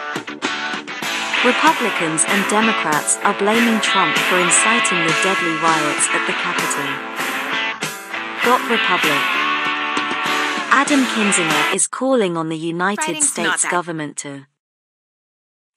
Republicans 1.45 2.25
and 2.27 2.51
Democrats 2.51 3.17
are 3.23 3.39
blaming 3.39 3.81
Trump 3.81 4.17
for 4.17 4.39
inciting 4.41 4.99
the 5.07 5.15
deadly 5.23 5.55
riots 5.63 6.09
at 6.11 6.27
the 6.27 6.33
Capitol. 6.33 6.89
Got 8.45 8.61
Republic. 8.69 9.23
Adam 10.75 11.05
Kinzinger 11.05 11.75
is 11.75 11.87
calling 11.87 12.37
on 12.37 12.49
the 12.49 12.57
United 12.57 13.07
Writing's 13.07 13.31
States 13.31 13.65
government 13.69 14.17
to 14.17 14.47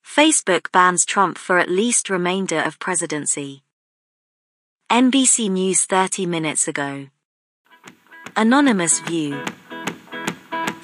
Facebook 0.03 0.71
bans 0.71 1.05
Trump 1.05 1.37
for 1.37 1.59
at 1.59 1.69
least 1.69 2.09
remainder 2.09 2.59
of 2.59 2.79
presidency. 2.79 3.63
NBC 4.89 5.49
News 5.51 5.85
30 5.85 6.25
minutes 6.25 6.67
ago. 6.67 7.07
Anonymous 8.35 8.99
View. 9.01 9.39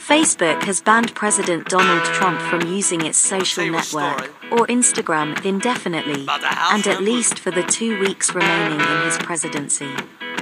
Facebook 0.08 0.64
has 0.64 0.80
banned 0.80 1.14
President 1.16 1.68
Donald 1.68 2.06
Trump 2.06 2.40
from 2.40 2.62
using 2.62 3.06
its 3.06 3.18
social 3.18 3.70
network, 3.70 4.32
or 4.52 4.68
Instagram, 4.68 5.44
indefinitely, 5.46 6.26
and 6.72 6.88
at 6.88 7.02
least 7.02 7.40
for 7.40 7.52
the 7.52 7.64
two 7.64 8.00
weeks 8.00 8.34
remaining 8.34 8.80
in 8.80 9.02
his 9.04 9.18
presidency. 9.18 9.90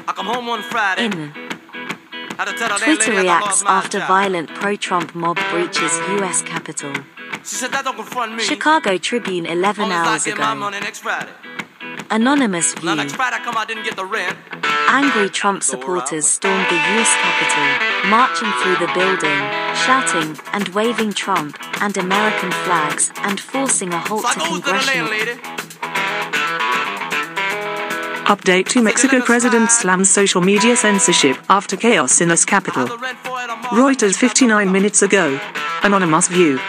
I 0.07 0.13
come 0.13 0.27
home 0.27 0.47
one 0.47 0.61
Friday. 0.61 1.05
In 1.05 1.11
Had 1.11 2.45
to 2.45 2.53
tell 2.53 2.69
her 2.69 2.77
that 2.77 2.83
Twitter 2.83 3.11
reacts 3.11 3.63
after 3.65 3.99
violent 3.99 4.53
pro 4.53 4.75
Trump 4.75 5.15
mob 5.15 5.37
breaches 5.51 5.91
U.S. 6.19 6.41
Capitol. 6.41 6.93
She 7.43 7.55
said 7.55 7.71
that 7.71 7.85
don't 7.85 7.95
confront 7.95 8.35
me. 8.35 8.43
Chicago 8.43 8.97
Tribune 8.97 9.45
11 9.45 9.83
Long 9.83 9.91
as 9.91 10.07
I 10.07 10.11
hours 10.11 10.27
ago. 10.27 10.55
money 10.55 10.79
next 10.79 10.99
Friday. 10.99 11.31
Anonymous 12.11 12.73
View. 12.75 12.95
Next 15.01 15.13
Friday 15.13 15.25
I 15.25 15.29
come 15.29 15.55
I 15.55 15.61
didn't 15.61 15.67
get 15.67 15.71
the 15.71 15.77
rent. 15.77 15.95
Angry 15.95 15.99
Trump 16.03 16.07
supporters 16.07 16.27
stormed 16.27 16.67
the 16.69 16.75
U.S. 16.75 17.15
Capitol, 17.21 18.09
marching 18.09 18.51
through 18.61 18.85
the 18.85 18.93
building, 18.93 19.39
shouting 19.75 20.39
and 20.53 20.67
waving 20.69 21.13
Trump 21.13 21.57
and 21.81 21.97
American 21.97 22.51
flags 22.51 23.11
and 23.17 23.39
forcing 23.39 23.93
a 23.93 23.99
halt 23.99 24.25
to 24.33 24.39
congressional. 24.39 25.07
Update 28.25 28.67
to 28.69 28.81
Mexico 28.81 29.21
President 29.21 29.69
slams 29.69 30.09
social 30.09 30.41
media 30.41 30.75
censorship 30.75 31.37
after 31.49 31.77
chaos 31.77 32.21
in 32.21 32.31
US 32.31 32.45
Capitol. 32.45 32.87
Reuters 33.71 34.15
59 34.15 34.71
minutes 34.71 35.03
ago. 35.03 35.39
Anonymous 35.83 36.27
View. 36.27 36.59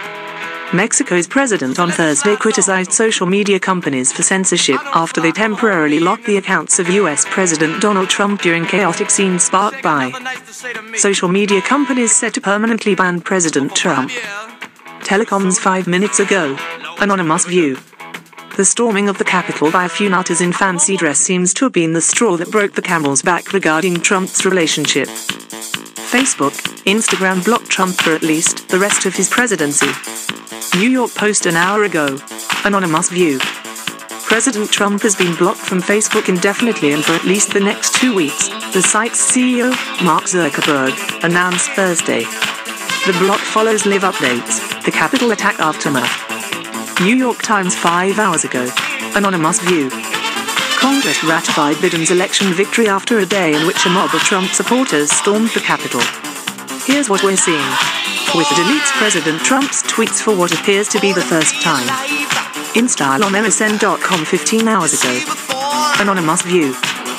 Mexico's 0.75 1.29
president 1.29 1.79
on 1.79 1.91
Thursday 1.91 2.35
criticized 2.35 2.93
social 2.93 3.27
media 3.27 3.59
companies 3.59 4.13
for 4.13 4.23
censorship 4.23 4.81
after 4.97 5.21
they 5.21 5.31
temporarily 5.31 6.01
locked 6.01 6.27
the 6.27 6.39
accounts 6.39 6.79
of 6.81 6.89
US 6.89 7.25
President 7.25 7.81
Donald 7.81 8.09
Trump 8.09 8.43
during 8.43 8.67
chaotic 8.67 9.09
scenes 9.09 9.45
sparked 9.45 9.81
by 9.83 10.11
social 10.97 11.29
media 11.29 11.63
companies 11.63 12.15
set 12.15 12.35
to 12.35 12.41
permanently 12.41 12.97
ban 12.97 13.21
President 13.21 13.77
Trump. 13.77 14.11
Telecoms 15.01 15.59
5 15.59 15.87
minutes 15.87 16.19
ago. 16.19 16.57
Anonymous 16.99 17.47
View. 17.47 17.79
The 18.57 18.65
storming 18.65 19.09
of 19.09 19.19
the 19.19 19.25
Capitol 19.25 19.71
by 19.71 19.85
a 19.85 19.89
few 19.89 20.09
nutters 20.09 20.41
in 20.41 20.53
fancy 20.53 20.97
dress 20.97 21.21
seems 21.21 21.55
to 21.55 21.67
have 21.67 21.73
been 21.73 21.93
the 21.93 22.01
straw 22.01 22.37
that 22.39 22.51
broke 22.51 22.73
the 22.73 22.83
camel's 22.83 23.23
back 23.23 23.53
regarding 23.53 24.01
Trump's 24.01 24.45
relationship. 24.45 25.09
Facebook, 26.07 26.55
Instagram 26.85 27.45
blocked 27.45 27.69
Trump 27.69 27.97
for 27.97 28.11
at 28.13 28.23
least 28.23 28.69
the 28.69 28.79
rest 28.79 29.07
of 29.07 29.15
his 29.15 29.29
presidency. 29.29 29.89
New 30.79 30.89
York 30.89 31.13
Post 31.15 31.47
an 31.47 31.57
hour 31.57 31.83
ago. 31.83 32.19
Anonymous 32.65 33.11
View. 33.11 33.39
President 34.25 34.71
Trump 34.71 35.03
has 35.03 35.17
been 35.17 35.35
blocked 35.37 35.59
from 35.59 35.81
Facebook 35.81 36.29
indefinitely 36.29 36.93
and 36.93 37.05
for 37.05 37.13
at 37.13 37.25
least 37.25 37.53
the 37.53 37.61
next 37.61 37.95
two 37.95 38.15
weeks, 38.15 38.49
the 38.73 38.83
site's 38.83 39.21
CEO, 39.21 39.71
Mark 40.05 40.25
Zuckerberg, 40.25 40.95
announced 41.25 41.71
Thursday. 41.71 42.21
The 43.07 43.17
block 43.19 43.41
follows 43.41 43.85
live 43.85 44.03
updates, 44.03 44.85
the 44.85 44.93
Capitol 44.93 45.33
attack 45.33 45.59
aftermath. 45.59 47.01
New 47.01 47.17
York 47.17 47.43
Times 47.43 47.75
five 47.75 48.19
hours 48.19 48.45
ago. 48.45 48.71
Anonymous 49.15 49.61
View. 49.61 49.91
Congress 50.77 51.25
ratified 51.25 51.77
Biden's 51.77 52.11
election 52.11 52.53
victory 52.53 52.89
after 52.89 53.19
a 53.19 53.27
day 53.27 53.55
in 53.55 53.67
which 53.67 53.87
a 53.87 53.89
mob 53.89 54.15
of 54.15 54.21
Trump 54.21 54.51
supporters 54.51 55.11
stormed 55.11 55.49
the 55.51 55.61
Capitol. 55.61 56.01
Here's 56.85 57.09
what 57.09 57.25
we're 57.25 57.37
seeing. 57.37 57.71
With 58.37 58.47
deletes 58.53 58.93
President 59.01 59.41
Trump's 59.41 59.83
tweets 59.85 60.21
for 60.21 60.37
what 60.37 60.53
appears 60.53 60.89
to 60.89 61.01
be 61.01 61.13
the 61.13 61.25
first 61.25 61.61
time. 61.63 61.89
In 62.77 62.89
style 62.89 63.25
on 63.25 63.33
MSN.com 63.33 64.25
15 64.25 64.69
hours 64.69 64.93
ago. 64.93 65.17
Anonymous 65.99 66.43
View. 66.43 66.75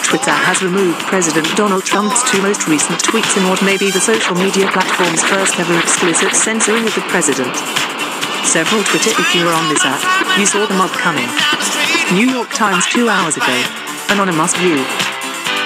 Twitter 0.05 0.31
has 0.31 0.61
removed 0.61 0.99
President 1.09 1.49
Donald 1.57 1.83
Trump's 1.83 2.23
two 2.31 2.41
most 2.41 2.67
recent 2.67 3.01
tweets 3.03 3.35
in 3.35 3.49
what 3.49 3.61
may 3.65 3.77
be 3.77 3.91
the 3.91 3.99
social 3.99 4.35
media 4.35 4.69
platform's 4.71 5.23
first 5.23 5.59
ever 5.59 5.77
explicit 5.79 6.31
censoring 6.35 6.85
of 6.85 6.93
the 6.95 7.03
president. 7.09 7.55
Several 8.45 8.83
Twitter 8.83 9.11
if 9.17 9.35
you 9.35 9.43
were 9.43 9.51
on 9.51 9.67
this 9.67 9.83
app, 9.83 9.99
you 10.39 10.45
saw 10.45 10.65
the 10.65 10.77
mob 10.77 10.91
coming. 10.91 11.27
New 12.13 12.29
York 12.29 12.49
Times 12.51 12.85
two 12.85 13.09
hours 13.09 13.35
ago. 13.35 13.63
Anonymous 14.09 14.55
View. 14.55 14.81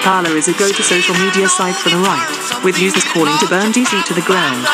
Parler 0.02 0.36
is 0.36 0.48
a 0.48 0.58
go-to 0.58 0.82
social 0.82 1.14
media 1.14 1.48
site 1.48 1.76
for 1.76 1.90
the 1.90 1.98
right, 1.98 2.62
with 2.64 2.80
users 2.80 3.04
calling 3.04 3.38
to 3.38 3.46
burn 3.46 3.70
DC 3.70 4.04
to 4.06 4.12
the 4.12 4.22
ground. 4.22 4.64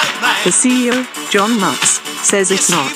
The 0.44 0.50
CEO, 0.50 1.04
John 1.31 1.50
Matze, 1.61 2.00
says 2.24 2.50
it's 2.50 2.70
not. 2.70 2.88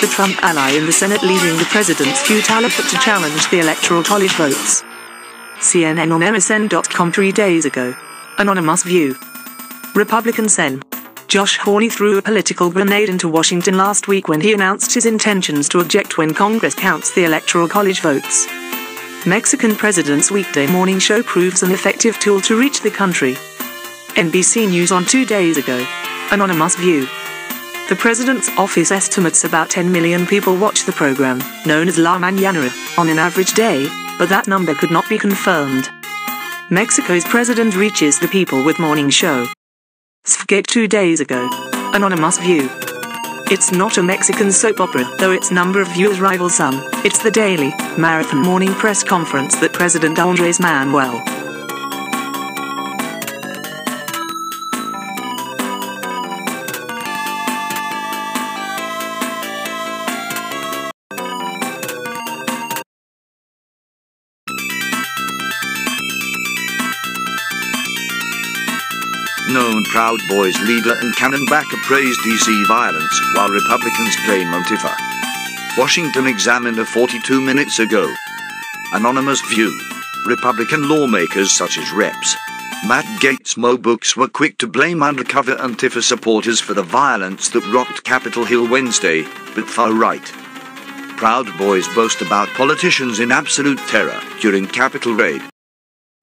The 0.00 0.06
Trump 0.06 0.42
ally 0.42 0.70
in 0.70 0.86
the 0.86 0.92
Senate 0.92 1.22
leading 1.22 1.58
the 1.58 1.68
president's 1.68 2.22
futile 2.22 2.64
effort 2.64 2.88
to 2.88 2.96
challenge 3.04 3.50
the 3.50 3.60
Electoral 3.60 4.02
College 4.02 4.32
votes. 4.32 4.82
CNN 5.58 6.10
on 6.10 6.22
MSN.com 6.22 7.12
three 7.12 7.32
days 7.32 7.66
ago. 7.66 7.94
Anonymous 8.38 8.82
View. 8.82 9.14
Republican 9.94 10.48
Sen. 10.48 10.82
Josh 11.28 11.58
Hawley 11.58 11.88
threw 11.88 12.18
a 12.18 12.22
political 12.22 12.70
grenade 12.70 13.08
into 13.08 13.28
Washington 13.28 13.76
last 13.76 14.08
week 14.08 14.28
when 14.28 14.40
he 14.40 14.52
announced 14.52 14.94
his 14.94 15.06
intentions 15.06 15.68
to 15.70 15.80
object 15.80 16.16
when 16.16 16.32
Congress 16.32 16.74
counts 16.74 17.12
the 17.14 17.24
Electoral 17.24 17.66
College 17.66 18.00
votes. 18.00 18.46
Mexican 19.26 19.74
president's 19.74 20.30
weekday 20.30 20.66
morning 20.66 20.98
show 20.98 21.22
proves 21.22 21.62
an 21.62 21.72
effective 21.72 22.18
tool 22.18 22.40
to 22.42 22.58
reach 22.58 22.80
the 22.82 22.90
country. 22.90 23.34
NBC 24.14 24.68
News 24.68 24.92
on 24.92 25.04
two 25.04 25.24
days 25.24 25.56
ago. 25.56 25.84
Anonymous 26.30 26.76
View. 26.76 27.06
The 27.88 27.96
president's 27.98 28.48
office 28.56 28.90
estimates 28.90 29.44
about 29.44 29.70
10 29.70 29.90
million 29.90 30.26
people 30.26 30.56
watch 30.56 30.84
the 30.84 30.92
program, 30.92 31.42
known 31.66 31.88
as 31.88 31.98
La 31.98 32.18
Mañanera, 32.18 32.70
on 32.98 33.08
an 33.08 33.18
average 33.18 33.54
day, 33.54 33.88
but 34.18 34.28
that 34.28 34.46
number 34.46 34.74
could 34.74 34.90
not 34.90 35.08
be 35.08 35.18
confirmed. 35.18 35.88
Mexico's 36.70 37.24
president 37.24 37.76
reaches 37.76 38.18
the 38.18 38.28
people 38.28 38.64
with 38.64 38.78
morning 38.78 39.10
show. 39.10 39.46
SFGate 40.24 40.66
two 40.66 40.88
days 40.88 41.20
ago. 41.20 41.50
Anonymous 41.92 42.38
View. 42.38 42.70
It's 43.50 43.72
not 43.72 43.98
a 43.98 44.02
Mexican 44.02 44.50
soap 44.50 44.80
opera, 44.80 45.04
though 45.18 45.32
its 45.32 45.50
number 45.50 45.82
of 45.82 45.88
viewers 45.88 46.18
rivals 46.18 46.54
some. 46.54 46.80
It's 47.04 47.22
the 47.22 47.30
daily, 47.30 47.74
marathon 47.98 48.40
morning 48.40 48.72
press 48.72 49.04
conference 49.04 49.54
that 49.60 49.74
President 49.74 50.18
Andres 50.18 50.60
Manuel 50.60 51.22
Proud 69.94 70.18
Boys 70.26 70.60
leader 70.62 70.94
and 70.94 71.14
QAnon-Backer 71.14 71.76
praised 71.84 72.18
DC 72.22 72.66
violence 72.66 73.20
while 73.36 73.48
Republicans 73.48 74.16
blame 74.26 74.48
Antifa. 74.48 74.92
Washington 75.78 76.26
Examiner 76.26 76.84
42 76.84 77.40
minutes 77.40 77.78
ago. 77.78 78.12
Anonymous 78.92 79.40
View. 79.50 79.72
Republican 80.26 80.88
lawmakers 80.88 81.52
such 81.52 81.78
as 81.78 81.92
Reps. 81.92 82.34
Matt 82.88 83.04
Gaetz 83.20 83.56
Mo 83.56 83.76
Brooks 83.76 84.16
were 84.16 84.26
quick 84.26 84.58
to 84.58 84.66
blame 84.66 85.00
undercover 85.00 85.54
Antifa 85.54 86.02
supporters 86.02 86.58
for 86.58 86.74
the 86.74 86.82
violence 86.82 87.48
that 87.50 87.64
rocked 87.72 88.02
Capitol 88.02 88.44
Hill 88.44 88.68
Wednesday, 88.68 89.22
but 89.54 89.70
far 89.70 89.92
right. 89.92 90.26
Proud 91.16 91.46
Boys 91.56 91.86
boast 91.94 92.20
about 92.20 92.48
politicians 92.56 93.20
in 93.20 93.30
absolute 93.30 93.78
terror 93.86 94.20
during 94.40 94.66
Capitol 94.66 95.14
raid. 95.14 95.40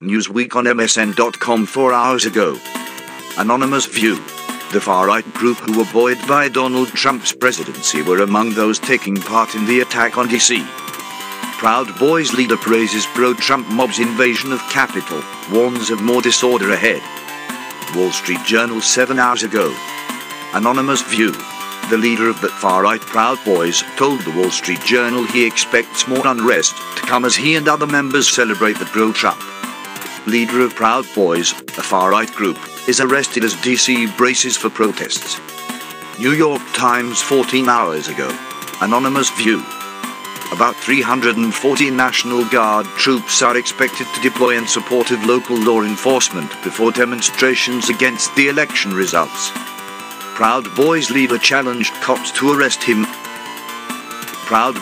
Newsweek 0.03 0.57
on 0.57 0.65
MSN.com 0.65 1.65
four 1.65 1.93
hours 1.93 2.25
ago. 2.25 2.59
Anonymous 3.37 3.85
View. 3.85 4.15
The 4.73 4.81
far 4.81 5.07
right 5.07 5.33
group 5.33 5.57
who 5.57 5.77
were 5.77 5.91
buoyed 5.91 6.19
by 6.27 6.49
Donald 6.49 6.89
Trump's 6.89 7.33
presidency 7.33 8.01
were 8.01 8.21
among 8.21 8.51
those 8.51 8.77
taking 8.77 9.15
part 9.15 9.55
in 9.55 9.65
the 9.65 9.79
attack 9.79 10.17
on 10.17 10.27
DC. 10.27 10.65
Proud 11.57 11.97
Boys 11.97 12.33
leader 12.33 12.57
praises 12.57 13.05
pro 13.07 13.33
Trump 13.33 13.67
mob's 13.69 13.99
invasion 13.99 14.51
of 14.51 14.59
Capitol, 14.69 15.23
warns 15.51 15.89
of 15.89 16.01
more 16.01 16.21
disorder 16.21 16.71
ahead. 16.71 17.01
Wall 17.95 18.11
Street 18.11 18.43
Journal 18.45 18.81
seven 18.81 19.17
hours 19.17 19.43
ago. 19.43 19.73
Anonymous 20.53 21.01
View. 21.03 21.31
The 21.89 21.97
leader 21.97 22.29
of 22.29 22.41
that 22.41 22.51
far 22.51 22.83
right 22.83 23.01
Proud 23.01 23.39
Boys 23.45 23.83
told 23.95 24.21
the 24.21 24.31
Wall 24.31 24.51
Street 24.51 24.81
Journal 24.81 25.23
he 25.23 25.45
expects 25.45 26.07
more 26.07 26.27
unrest 26.27 26.75
to 26.97 27.01
come 27.03 27.25
as 27.25 27.35
he 27.35 27.55
and 27.55 27.67
other 27.67 27.87
members 27.87 28.29
celebrate 28.29 28.77
the 28.77 28.85
pro 28.85 29.11
Trump. 29.13 29.41
Leader 30.27 30.61
of 30.61 30.75
Proud 30.75 31.05
Boys, 31.15 31.51
a 31.51 31.81
far 31.81 32.11
right 32.11 32.31
group, 32.33 32.59
is 32.87 32.99
arrested 32.99 33.43
as 33.43 33.55
DC 33.55 34.15
braces 34.17 34.55
for 34.55 34.69
protests. 34.69 35.39
New 36.19 36.33
York 36.33 36.61
Times 36.73 37.23
14 37.23 37.67
hours 37.67 38.07
ago. 38.07 38.29
Anonymous 38.81 39.31
View. 39.31 39.63
About 40.53 40.75
340 40.75 41.89
National 41.89 42.45
Guard 42.49 42.85
troops 42.97 43.41
are 43.41 43.57
expected 43.57 44.05
to 44.13 44.21
deploy 44.21 44.57
in 44.57 44.67
support 44.67 45.09
of 45.09 45.25
local 45.25 45.57
law 45.57 45.81
enforcement 45.81 46.51
before 46.63 46.91
demonstrations 46.91 47.89
against 47.89 48.35
the 48.35 48.47
election 48.49 48.93
results. 48.93 49.49
Proud 50.35 50.67
Boys 50.75 51.09
leader 51.09 51.39
challenged 51.39 51.93
cops 51.95 52.31
to 52.33 52.51
arrest 52.51 52.83
him. 52.83 53.05
Proud 54.45 54.75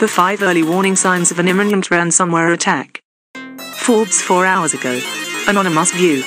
The 0.00 0.08
five 0.08 0.42
early 0.42 0.62
warning 0.62 0.96
signs 0.96 1.30
of 1.30 1.38
an 1.38 1.46
imminent 1.46 1.90
ransomware 1.90 2.54
attack. 2.54 3.02
Forbes 3.74 4.22
four 4.22 4.46
hours 4.46 4.72
ago. 4.72 4.98
Anonymous 5.46 5.92
View. 5.92 6.22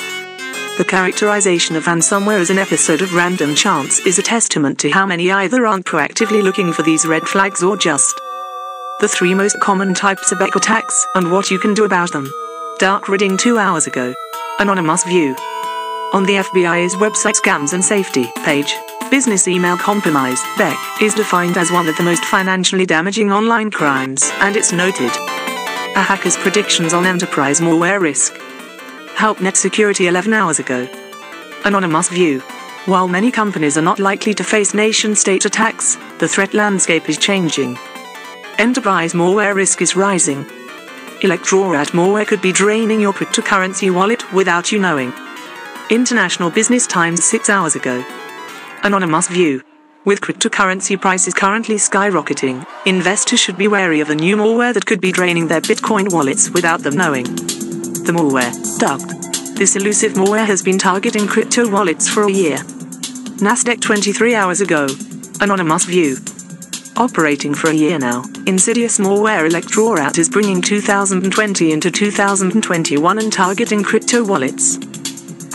The 0.78 0.86
characterization 0.88 1.76
of 1.76 1.86
ransomware 1.86 2.40
as 2.40 2.52
an 2.52 2.60
episode 2.60 3.02
of 3.02 3.16
random 3.16 3.56
chance 3.56 3.98
is 4.06 4.20
a 4.20 4.22
testament 4.22 4.78
to 4.82 4.92
how 4.92 5.08
many 5.08 5.32
either 5.32 5.66
aren't 5.66 5.88
proactively 5.88 6.44
looking 6.44 6.72
for 6.72 6.84
these 6.84 7.08
red 7.08 7.24
flags 7.24 7.64
or 7.64 7.76
just 7.76 8.14
the 9.00 9.08
three 9.08 9.34
most 9.34 9.60
common 9.60 9.96
types 9.96 10.32
of 10.32 10.40
attacks 10.40 11.08
and 11.16 11.32
what 11.32 11.50
you 11.50 11.58
can 11.58 11.74
do 11.74 11.84
about 11.84 12.12
them. 12.12 12.32
Dark 12.78 13.10
reading 13.10 13.38
two 13.38 13.58
hours 13.58 13.88
ago. 13.88 14.14
Anonymous 14.60 15.04
View. 15.04 15.36
On 16.14 16.24
the 16.28 16.34
FBI's 16.34 16.94
website 16.94 17.42
Scams 17.42 17.74
and 17.74 17.84
Safety 17.84 18.32
page, 18.46 18.76
business 19.14 19.48
email 19.48 19.78
compromise, 19.78 20.42
BEC, 20.58 20.76
is 21.00 21.14
defined 21.14 21.56
as 21.56 21.72
one 21.72 21.88
of 21.88 21.96
the 21.98 22.02
most 22.02 22.26
financially 22.26 22.84
damaging 22.84 23.32
online 23.32 23.70
crimes, 23.70 24.24
and 24.40 24.56
it's 24.56 24.72
noted. 24.72 25.12
A 25.96 26.02
hacker's 26.02 26.36
predictions 26.36 26.96
on 26.96 27.06
enterprise 27.06 27.62
malware 27.62 28.02
risk. 28.02 28.34
HelpNet 29.14 29.56
Security 29.56 30.08
11 30.08 30.34
hours 30.34 30.58
ago. 30.58 30.88
Anonymous 31.64 32.10
View. 32.10 32.40
While 32.88 33.08
many 33.08 33.30
companies 33.30 33.78
are 33.78 33.84
not 33.84 34.00
likely 34.00 34.34
to 34.34 34.44
face 34.44 34.74
nation 34.74 35.16
state 35.16 35.46
attacks, 35.46 35.96
the 36.18 36.28
threat 36.28 36.56
landscape 36.56 37.08
is 37.08 37.20
changing. 37.20 37.78
Enterprise 38.58 39.14
malware 39.14 39.54
risk 39.54 39.84
is 39.84 39.96
rising. 39.96 40.44
Electrorat 41.22 41.92
malware 41.92 42.26
could 42.26 42.42
be 42.42 42.52
draining 42.52 43.00
your 43.00 43.14
cryptocurrency 43.14 43.94
wallet 43.94 44.34
without 44.34 44.72
you 44.72 44.80
knowing. 44.80 45.14
International 45.92 46.50
Business 46.50 46.88
Times 46.88 47.24
6 47.24 47.48
hours 47.48 47.76
ago. 47.76 48.04
Anonymous 48.86 49.30
View. 49.30 49.62
With 50.04 50.20
cryptocurrency 50.20 51.00
prices 51.00 51.34
currently 51.34 51.76
skyrocketing, 51.76 52.68
investors 52.86 53.40
should 53.40 53.58
be 53.58 53.70
wary 53.70 54.02
of 54.02 54.10
the 54.10 54.16
new 54.16 54.36
malware 54.36 54.74
that 54.74 54.86
could 54.86 55.00
be 55.00 55.14
draining 55.14 55.48
their 55.48 55.62
Bitcoin 55.62 56.12
wallets 56.12 56.50
without 56.50 56.82
them 56.82 56.98
knowing. 56.98 57.24
The 57.24 58.12
malware, 58.12 58.52
dubbed. 58.80 59.58
This 59.58 59.78
elusive 59.78 60.14
malware 60.14 60.46
has 60.46 60.62
been 60.62 60.78
targeting 60.78 61.28
crypto 61.28 61.70
wallets 61.72 62.10
for 62.10 62.24
a 62.24 62.32
year. 62.32 62.58
Nasdaq 63.40 63.80
23 63.80 64.36
hours 64.36 64.60
ago. 64.60 64.88
Anonymous 65.40 65.86
View. 65.86 66.18
Operating 66.98 67.54
for 67.54 67.70
a 67.70 67.74
year 67.74 67.98
now, 67.98 68.26
insidious 68.46 69.00
malware 69.00 69.50
Electrorat 69.50 70.18
is 70.18 70.28
bringing 70.28 70.62
2020 70.62 71.72
into 71.72 71.90
2021 71.90 73.20
and 73.20 73.32
targeting 73.32 73.82
crypto 73.82 74.26
wallets. 74.26 74.78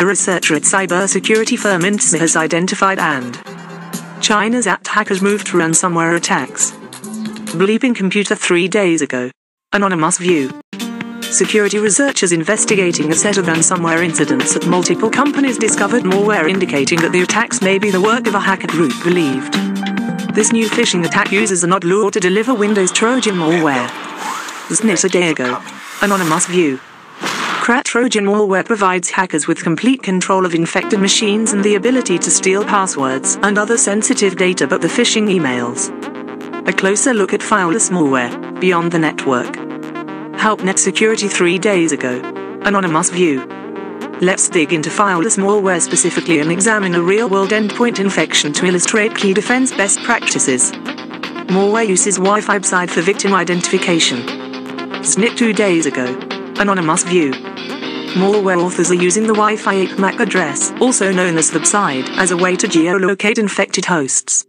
A 0.00 0.06
researcher 0.06 0.54
at 0.54 0.62
cybersecurity 0.62 1.58
firm 1.58 1.82
Intezer 1.82 2.20
has 2.20 2.36
identified 2.36 3.00
and 3.00 3.36
China's 4.22 4.68
apt 4.68 4.86
hackers 4.86 5.20
moved 5.20 5.48
to 5.48 5.56
ransomware 5.56 6.16
attacks. 6.16 6.70
Bleeping 7.50 7.96
computer 7.96 8.36
three 8.36 8.68
days 8.68 9.02
ago. 9.02 9.32
Anonymous 9.72 10.18
View. 10.18 10.52
Security 11.22 11.80
researchers 11.80 12.30
investigating 12.30 13.10
a 13.10 13.14
set 13.16 13.38
of 13.38 13.46
ransomware 13.46 14.04
incidents 14.04 14.54
at 14.54 14.68
multiple 14.68 15.10
companies 15.10 15.58
discovered 15.58 16.04
malware 16.04 16.48
indicating 16.48 17.00
that 17.00 17.10
the 17.10 17.22
attacks 17.22 17.60
may 17.60 17.76
be 17.76 17.90
the 17.90 18.00
work 18.00 18.28
of 18.28 18.36
a 18.36 18.40
hacker 18.40 18.68
group 18.68 18.92
believed. 19.02 19.52
This 20.32 20.52
new 20.52 20.68
phishing 20.68 21.04
attack 21.04 21.32
uses 21.32 21.64
an 21.64 21.72
odd 21.72 21.82
lure 21.82 22.12
to 22.12 22.20
deliver 22.20 22.54
Windows 22.54 22.92
Trojan 22.92 23.34
malware. 23.34 23.88
ZDNet 24.68 25.04
a 25.04 25.08
day 25.08 25.30
ago. 25.30 25.60
Anonymous 26.02 26.46
View. 26.46 26.78
QRAT 27.68 27.84
Trojan 27.84 28.24
malware 28.24 28.64
provides 28.64 29.10
hackers 29.10 29.46
with 29.46 29.62
complete 29.62 30.02
control 30.02 30.46
of 30.46 30.54
infected 30.54 31.00
machines 31.00 31.52
and 31.52 31.62
the 31.62 31.74
ability 31.74 32.18
to 32.18 32.30
steal 32.30 32.64
passwords 32.64 33.36
and 33.42 33.58
other 33.58 33.76
sensitive 33.76 34.36
data 34.36 34.66
but 34.66 34.80
the 34.80 34.88
phishing 34.88 35.28
emails. 35.28 35.90
A 36.66 36.72
closer 36.72 37.12
look 37.12 37.34
at 37.34 37.40
fileless 37.40 37.90
malware, 37.90 38.58
beyond 38.58 38.90
the 38.90 38.98
network. 38.98 39.52
HelpNet 40.38 40.78
Security 40.78 41.28
three 41.28 41.58
days 41.58 41.92
ago. 41.92 42.22
Anonymous 42.62 43.10
View. 43.10 43.44
Let's 44.22 44.48
dig 44.48 44.72
into 44.72 44.88
fileless 44.88 45.36
malware 45.36 45.82
specifically 45.82 46.40
and 46.40 46.50
examine 46.50 46.94
a 46.94 47.02
real-world 47.02 47.50
endpoint 47.50 48.00
infection 48.00 48.50
to 48.54 48.64
illustrate 48.64 49.14
key 49.14 49.34
defense 49.34 49.72
best 49.72 50.02
practices. 50.04 50.72
Malware 51.52 51.86
uses 51.86 52.16
Wi-Fi 52.16 52.62
side 52.62 52.90
for 52.90 53.02
victim 53.02 53.34
identification. 53.34 54.20
ZDNet 55.02 55.36
two 55.36 55.52
days 55.52 55.84
ago. 55.84 56.06
Anonymous 56.58 57.04
View. 57.04 57.47
Malware 58.18 58.60
authors 58.60 58.90
are 58.90 58.94
using 58.94 59.28
the 59.28 59.32
Wi-Fi 59.32 59.74
8 59.74 59.98
MAC 60.00 60.18
address, 60.18 60.72
also 60.80 61.12
known 61.12 61.38
as 61.38 61.52
the 61.52 61.64
side, 61.64 62.08
as 62.18 62.32
a 62.32 62.36
way 62.36 62.56
to 62.56 62.66
geolocate 62.66 63.38
infected 63.38 63.84
hosts. 63.84 64.44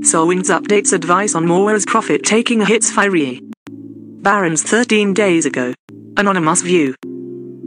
SolarWinds 0.00 0.50
updates 0.50 0.92
advice 0.92 1.36
on 1.36 1.44
malware's 1.46 1.86
profit-taking 1.86 2.66
hits 2.66 2.90
FireEye. 2.90 3.38
Barron's 3.68 4.64
13 4.64 5.14
days 5.14 5.46
ago. 5.46 5.74
Anonymous 6.16 6.62
View. 6.62 6.96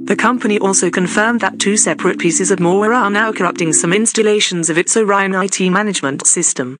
The 0.04 0.18
company 0.18 0.60
also 0.60 0.90
confirmed 0.90 1.40
that 1.40 1.60
two 1.60 1.78
separate 1.78 2.20
pieces 2.20 2.52
of 2.52 2.60
malware 2.60 2.94
are 2.94 3.10
now 3.10 3.32
corrupting 3.32 3.72
some 3.72 3.94
installations 3.94 4.70
of 4.70 4.78
its 4.78 4.98
Orion 4.98 5.34
IT 5.34 5.62
management 5.70 6.28
system. 6.28 6.76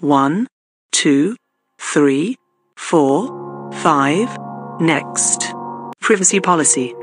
1, 0.00 0.46
2, 0.92 1.34
3, 1.78 2.36
4, 2.76 3.72
5, 3.72 4.38
next. 4.82 5.54
Privacy 6.02 6.40
Policy. 6.40 6.94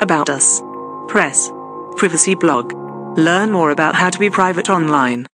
About 0.00 0.30
Us. 0.30 0.62
Press. 1.08 1.52
Privacy 1.96 2.34
Blog. 2.34 2.72
Learn 3.18 3.50
more 3.52 3.70
about 3.70 3.94
how 3.94 4.08
to 4.08 4.18
be 4.18 4.30
private 4.30 4.70
online. 4.70 5.26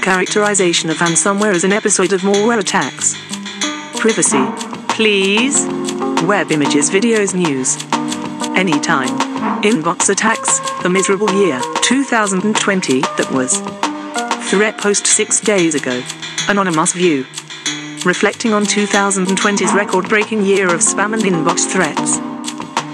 Characterization 0.00 0.90
of 0.90 0.96
ransomware 0.96 1.54
as 1.54 1.64
an 1.64 1.72
episode 1.72 2.12
of 2.12 2.22
malware 2.22 2.58
attacks. 2.58 3.14
Privacy. 4.00 4.44
Please. 4.94 5.66
Web 6.26 6.50
images, 6.50 6.90
videos, 6.90 7.34
news. 7.34 7.76
Anytime. 8.56 9.08
Inbox 9.62 10.08
attacks. 10.08 10.60
The 10.82 10.88
miserable 10.88 11.30
year, 11.32 11.60
2020, 11.82 13.00
that 13.00 13.30
was. 13.30 13.58
Threat 14.50 14.78
post 14.78 15.06
six 15.06 15.40
days 15.40 15.74
ago. 15.74 16.02
Anonymous 16.48 16.92
View. 16.94 17.26
Reflecting 18.04 18.54
on 18.54 18.64
2020's 18.64 19.74
record 19.74 20.08
breaking 20.08 20.44
year 20.44 20.66
of 20.66 20.80
spam 20.80 21.12
and 21.12 21.22
inbox 21.22 21.70
threats. 21.70 22.18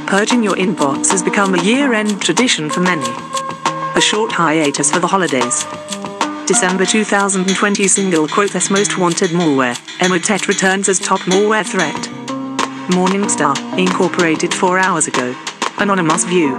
Purging 0.09 0.43
your 0.43 0.57
inbox 0.57 1.11
has 1.11 1.23
become 1.23 1.55
a 1.55 1.63
year 1.63 1.93
end 1.93 2.21
tradition 2.21 2.69
for 2.69 2.81
many. 2.81 3.09
A 3.97 4.01
short 4.01 4.33
hiatus 4.33 4.91
for 4.91 4.99
the 4.99 5.07
holidays. 5.07 5.65
December 6.47 6.87
2020 6.87 7.89
single 7.89 8.29
quote 8.29 8.55
as 8.55 8.71
most 8.71 8.99
wanted 8.99 9.31
malware, 9.31 9.75
Emotet 9.99 10.47
returns 10.47 10.89
as 10.89 11.01
top 11.01 11.19
malware 11.23 11.67
threat. 11.67 11.97
Morningstar, 12.95 13.57
Incorporated 13.77 14.55
4 14.55 14.79
hours 14.79 15.09
ago. 15.09 15.35
Anonymous 15.79 16.25
View. 16.25 16.57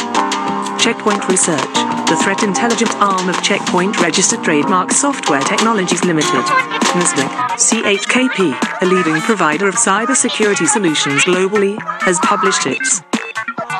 Checkpoint 0.78 1.26
Research, 1.30 1.74
the 2.10 2.20
threat 2.22 2.44
intelligence 2.44 2.94
arm 2.96 3.30
of 3.30 3.42
Checkpoint 3.42 4.02
Registered 4.02 4.44
Trademark 4.44 4.92
Software 4.92 5.42
Technologies 5.42 6.04
Limited. 6.04 6.44
NSWIC, 6.92 7.30
CHKP, 7.56 8.82
a 8.82 8.86
leading 8.86 9.22
provider 9.22 9.70
of 9.70 9.76
cybersecurity 9.76 10.68
solutions 10.68 11.24
globally, 11.24 11.82
has 12.02 12.20
published 12.20 12.66
its 12.66 13.00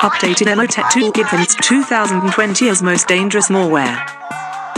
updated 0.00 0.46
Emotet 0.46 0.84
toolkit 0.84 1.28
for 1.28 1.38
its 1.38 1.54
2020 1.56 2.68
as 2.70 2.82
most 2.82 3.06
dangerous 3.08 3.50
malware. 3.50 4.17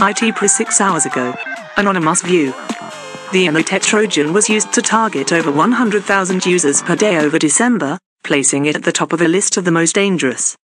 IT 0.03 0.35
Press 0.35 0.55
6 0.55 0.81
hours 0.81 1.05
ago. 1.05 1.35
Anonymous 1.77 2.23
View. 2.23 2.47
The 3.33 3.45
Emotet 3.45 3.83
Trojan 3.83 4.33
was 4.33 4.49
used 4.49 4.73
to 4.73 4.81
target 4.81 5.31
over 5.31 5.51
100,000 5.51 6.43
users 6.43 6.81
per 6.81 6.95
day 6.95 7.17
over 7.17 7.37
December, 7.37 7.99
placing 8.23 8.65
it 8.65 8.75
at 8.75 8.81
the 8.81 8.91
top 8.91 9.13
of 9.13 9.21
a 9.21 9.27
list 9.27 9.57
of 9.57 9.63
the 9.63 9.69
most 9.69 9.93
dangerous. 9.93 10.57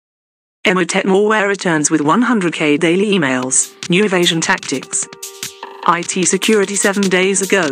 Emotet 0.66 1.04
malware 1.04 1.50
returns 1.50 1.92
with 1.92 2.00
100k 2.00 2.80
daily 2.80 3.12
emails, 3.12 3.76
new 3.90 4.06
evasion 4.06 4.40
tactics. 4.40 5.06
IT 5.86 6.26
security 6.30 6.78
7 6.78 7.04
days 7.10 7.42
ago. 7.42 7.70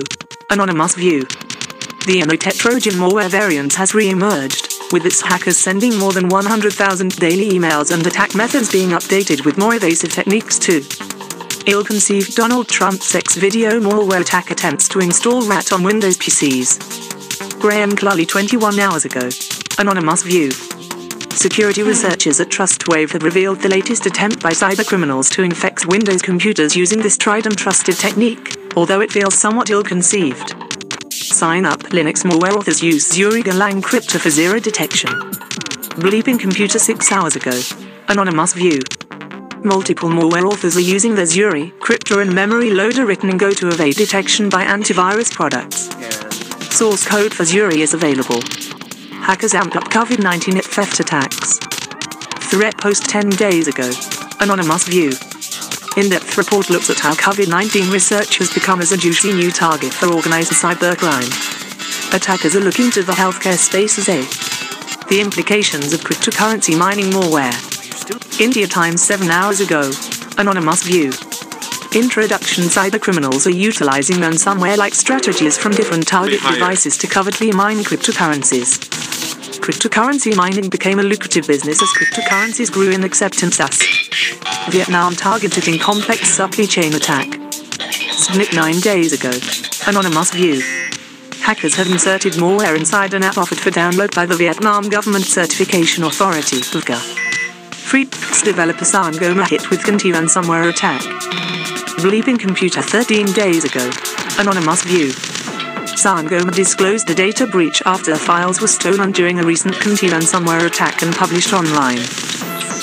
Anonymous 0.50 0.96
View. 0.96 1.22
The 1.22 2.20
Emotet 2.24 2.58
Trojan 2.58 2.96
malware 2.96 3.30
variant 3.30 3.74
has 3.76 3.96
re-emerged, 3.96 4.68
with 4.92 5.06
its 5.06 5.22
hackers 5.22 5.58
sending 5.58 5.98
more 5.98 6.12
than 6.12 6.28
100,000 6.28 7.16
daily 7.16 7.52
emails 7.52 7.94
and 7.94 8.06
attack 8.06 8.36
methods 8.36 8.70
being 8.70 8.90
updated 8.90 9.46
with 9.46 9.58
more 9.58 9.76
evasive 9.76 10.12
techniques 10.12 10.60
too. 10.60 10.84
Ill-conceived 11.66 12.36
Donald 12.36 12.68
Trump's 12.68 13.16
X-video 13.16 13.80
malware 13.80 14.20
attack 14.20 14.52
attempts 14.52 14.90
to 14.90 15.00
install 15.00 15.48
RAT 15.48 15.72
on 15.72 15.82
Windows 15.82 16.18
PCs. 16.18 17.58
Graham 17.62 17.92
Cluley 17.92 18.28
21 18.28 18.80
hours 18.80 19.06
ago. 19.06 19.30
Anonymous 19.80 20.24
View. 20.24 20.52
Security 21.32 21.82
researchers 21.82 22.42
at 22.42 22.50
TrustWave 22.50 23.12
have 23.14 23.24
revealed 23.24 23.62
the 23.62 23.70
latest 23.70 24.06
attempt 24.06 24.44
by 24.44 24.52
cybercriminals 24.52 25.32
to 25.32 25.44
infect 25.44 25.86
Windows 25.86 26.22
computers 26.22 26.76
using 26.76 27.02
this 27.02 27.18
tried 27.18 27.46
and 27.46 27.58
trusted 27.58 27.96
technique, 27.96 28.58
although 28.76 29.00
it 29.00 29.12
feels 29.12 29.36
somewhat 29.36 29.70
ill-conceived. 29.70 30.54
Sign 31.14 31.66
up 31.66 31.80
Linux 31.80 32.26
malware 32.26 32.58
authors 32.58 32.84
use 32.84 33.10
Zuri 33.10 33.42
Golang 33.42 33.82
crypto 33.82 34.20
for 34.20 34.30
zero 34.30 34.60
detection. 34.60 35.12
Bleeping 36.02 36.40
computer 36.40 36.78
6 36.78 37.12
hours 37.14 37.38
ago. 37.38 37.58
Anonymous 38.10 38.54
View. 38.54 38.82
Multiple 39.66 40.10
malware 40.10 40.44
authors 40.44 40.76
are 40.76 40.82
using 40.82 41.16
the 41.16 41.22
Zuri, 41.22 41.72
crypto 41.80 42.20
and 42.20 42.36
memory 42.36 42.70
loader 42.70 43.06
written 43.06 43.30
in 43.30 43.38
Go 43.38 43.52
to 43.52 43.70
evade 43.70 43.96
detection 43.96 44.50
by 44.50 44.66
antivirus 44.66 45.32
products. 45.32 45.88
Source 46.76 47.08
code 47.08 47.34
for 47.34 47.44
Zuri 47.44 47.78
is 47.78 47.94
available. 47.94 48.42
Hackers 49.22 49.54
amped 49.54 49.78
up 49.78 49.86
COVID 49.86 50.22
19 50.22 50.60
theft 50.60 51.00
attacks. 51.00 51.60
Threat 52.50 52.78
post 52.78 53.06
10 53.06 53.30
days 53.30 53.70
ago. 53.70 53.90
Anonymous 54.42 54.86
View. 54.86 55.14
In 55.96 56.10
depth 56.10 56.38
report 56.38 56.70
looks 56.70 56.90
at 56.90 57.00
how 57.00 57.14
COVID 57.14 57.48
19 57.48 57.90
research 57.90 58.40
has 58.40 58.54
become 58.54 58.82
as 58.82 58.92
a 58.92 58.98
juicy 58.98 59.32
new 59.32 59.50
target 59.50 59.94
for 59.94 60.08
organized 60.08 60.52
cybercrime. 60.52 61.32
Attackers 62.14 62.58
are 62.58 62.60
looking 62.60 62.92
to 62.92 63.02
the 63.02 63.14
healthcare 63.14 63.58
space 63.58 63.98
as 63.98 64.10
a 64.10 64.22
the 65.08 65.22
implications 65.22 65.94
of 65.94 66.02
cryptocurrency 66.02 66.78
mining 66.78 67.12
malware. 67.12 67.83
India 68.40 68.68
Times 68.68 69.02
7 69.02 69.30
hours 69.30 69.62
ago. 69.62 69.90
Anonymous 70.38 70.84
View. 70.84 71.12
Introduction 71.96 72.66
Cybercriminals 72.66 73.46
are 73.46 73.52
utilizing 73.52 74.18
ransomware-like 74.18 74.94
strategies 74.94 75.58
from 75.58 75.72
different 75.72 76.06
target 76.08 76.42
devices 76.42 76.98
to 76.98 77.08
covertly 77.08 77.52
mine 77.52 77.78
cryptocurrencies. 77.78 78.80
Cryptocurrency 79.60 80.36
mining 80.36 80.70
became 80.70 81.00
a 81.00 81.04
lucrative 81.04 81.48
business 81.48 81.82
as 81.82 81.90
cryptocurrencies 81.90 82.72
grew 82.72 82.92
in 82.92 83.04
acceptance 83.04 83.60
as 83.60 83.82
Vietnam 84.70 85.16
targeted 85.16 85.68
in 85.68 85.80
complex 85.80 86.28
supply 86.28 86.66
chain 86.66 86.94
attack. 86.94 87.40
Snip 88.12 88.54
nine 88.54 88.80
days 88.80 89.14
ago. 89.14 89.32
Anonymous 89.88 90.32
View. 90.32 90.62
Hackers 91.42 91.76
have 91.76 91.88
inserted 91.92 92.34
malware 92.34 92.78
inside 92.78 93.14
an 93.14 93.24
app 93.24 93.38
offered 93.38 93.60
for 93.60 93.70
download 93.70 94.14
by 94.14 94.26
the 94.26 94.36
Vietnam 94.36 94.90
Government 94.90 95.26
Certification 95.26 96.04
Authority, 96.04 96.58
VCA. 96.58 97.23
Freaks 97.84 98.42
developer 98.42 98.86
Sangoma 98.86 99.48
hit 99.48 99.70
with 99.70 99.84
Conti 99.84 100.12
ransomware 100.12 100.70
attack. 100.70 101.02
Bleeping 102.00 102.40
computer 102.40 102.82
13 102.82 103.28
days 103.34 103.64
ago. 103.64 103.90
Anonymous 104.40 104.84
View. 104.84 105.10
Sangoma 105.94 106.54
disclosed 106.54 107.08
the 107.08 107.14
data 107.14 107.46
breach 107.46 107.84
after 107.86 108.16
files 108.16 108.62
were 108.62 108.68
stolen 108.68 109.12
during 109.12 109.40
a 109.40 109.44
recent 109.44 109.76
Conti 109.76 110.08
ransomware 110.08 110.66
attack 110.66 111.04
and 111.04 111.14
published 111.16 111.54
online. 111.54 112.00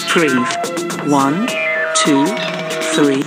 Preve. 0.08 0.46
1, 1.08 1.46
2, 1.96 2.26
3. 2.94 3.22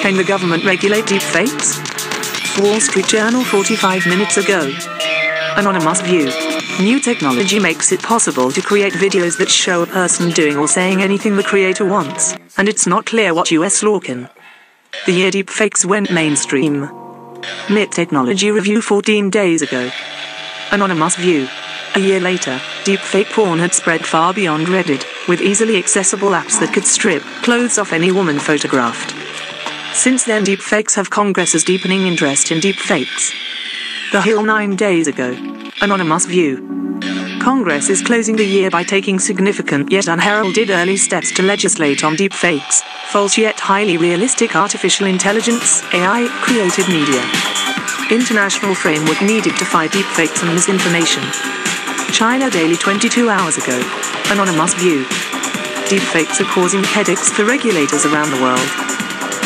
Can 0.00 0.16
the 0.16 0.24
government 0.26 0.64
regulate 0.64 1.04
deepfakes? 1.04 1.80
Wall 2.60 2.78
Street 2.78 3.06
Journal 3.06 3.42
45 3.42 4.06
minutes 4.06 4.36
ago. 4.36 4.72
Anonymous 5.56 6.00
View. 6.02 6.30
New 6.78 7.00
technology 7.00 7.58
makes 7.58 7.90
it 7.90 8.00
possible 8.00 8.52
to 8.52 8.62
create 8.62 8.92
videos 8.92 9.36
that 9.38 9.50
show 9.50 9.82
a 9.82 9.86
person 9.86 10.30
doing 10.30 10.56
or 10.56 10.68
saying 10.68 11.02
anything 11.02 11.36
the 11.36 11.42
creator 11.42 11.84
wants, 11.84 12.36
and 12.56 12.68
it's 12.68 12.86
not 12.86 13.06
clear 13.06 13.34
what 13.34 13.50
US 13.50 13.82
law 13.82 13.98
can. 13.98 14.28
The 15.04 15.12
year 15.12 15.32
deepfakes 15.32 15.84
went 15.84 16.12
mainstream. 16.12 16.84
MIT 17.68 17.90
Technology 17.90 18.52
Review 18.52 18.80
14 18.80 19.30
days 19.30 19.60
ago. 19.60 19.90
Anonymous 20.70 21.16
View. 21.16 21.48
A 21.96 22.00
year 22.00 22.20
later, 22.20 22.60
deepfake 22.84 23.32
porn 23.32 23.58
had 23.58 23.74
spread 23.74 24.06
far 24.06 24.32
beyond 24.32 24.68
Reddit, 24.68 25.04
with 25.26 25.40
easily 25.40 25.76
accessible 25.76 26.30
apps 26.30 26.60
that 26.60 26.72
could 26.72 26.84
strip 26.84 27.22
clothes 27.42 27.78
off 27.78 27.92
any 27.92 28.12
woman 28.12 28.38
photographed. 28.38 29.23
Since 29.94 30.24
then, 30.24 30.44
deepfakes 30.44 30.96
have 30.96 31.08
Congress's 31.08 31.62
deepening 31.62 32.02
interest 32.02 32.50
in 32.50 32.58
deepfakes. 32.58 33.32
The 34.10 34.20
Hill 34.20 34.42
nine 34.42 34.74
days 34.74 35.06
ago. 35.06 35.36
Anonymous 35.80 36.26
View. 36.26 36.56
Congress 37.40 37.88
is 37.88 38.02
closing 38.02 38.34
the 38.34 38.44
year 38.44 38.70
by 38.70 38.82
taking 38.82 39.20
significant 39.20 39.92
yet 39.92 40.08
unheralded 40.08 40.70
early 40.70 40.96
steps 40.96 41.30
to 41.32 41.42
legislate 41.42 42.02
on 42.02 42.16
deepfakes, 42.16 42.82
false 43.06 43.38
yet 43.38 43.60
highly 43.60 43.96
realistic 43.96 44.56
artificial 44.56 45.06
intelligence, 45.06 45.82
AI, 45.94 46.26
created 46.42 46.88
media. 46.88 47.22
International 48.10 48.74
framework 48.74 49.22
needed 49.22 49.56
to 49.56 49.64
fight 49.64 49.92
deepfakes 49.92 50.42
and 50.42 50.52
misinformation. 50.52 51.22
China 52.12 52.50
Daily 52.50 52.76
22 52.76 53.30
hours 53.30 53.56
ago. 53.56 53.80
Anonymous 54.26 54.74
View. 54.74 55.04
Deepfakes 55.86 56.40
are 56.40 56.52
causing 56.52 56.82
headaches 56.82 57.30
for 57.30 57.44
regulators 57.44 58.04
around 58.04 58.30
the 58.30 58.42
world. 58.42 58.93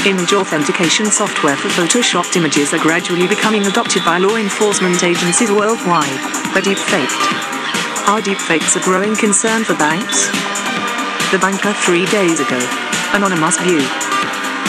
Image 0.06 0.32
authentication 0.32 1.10
software 1.10 1.56
for 1.56 1.66
photoshopped 1.74 2.36
images 2.36 2.72
are 2.72 2.78
gradually 2.78 3.26
becoming 3.26 3.66
adopted 3.66 4.04
by 4.04 4.16
law 4.16 4.36
enforcement 4.36 5.02
agencies 5.02 5.50
worldwide, 5.50 6.06
but 6.54 6.62
deepfaked. 6.62 7.18
Are 8.06 8.22
deepfakes 8.22 8.78
a 8.78 8.80
growing 8.86 9.16
concern 9.16 9.64
for 9.64 9.74
banks? 9.74 10.30
The 11.34 11.42
banker 11.42 11.74
three 11.82 12.06
days 12.14 12.38
ago. 12.38 12.62
Anonymous 13.10 13.58
View. 13.58 13.82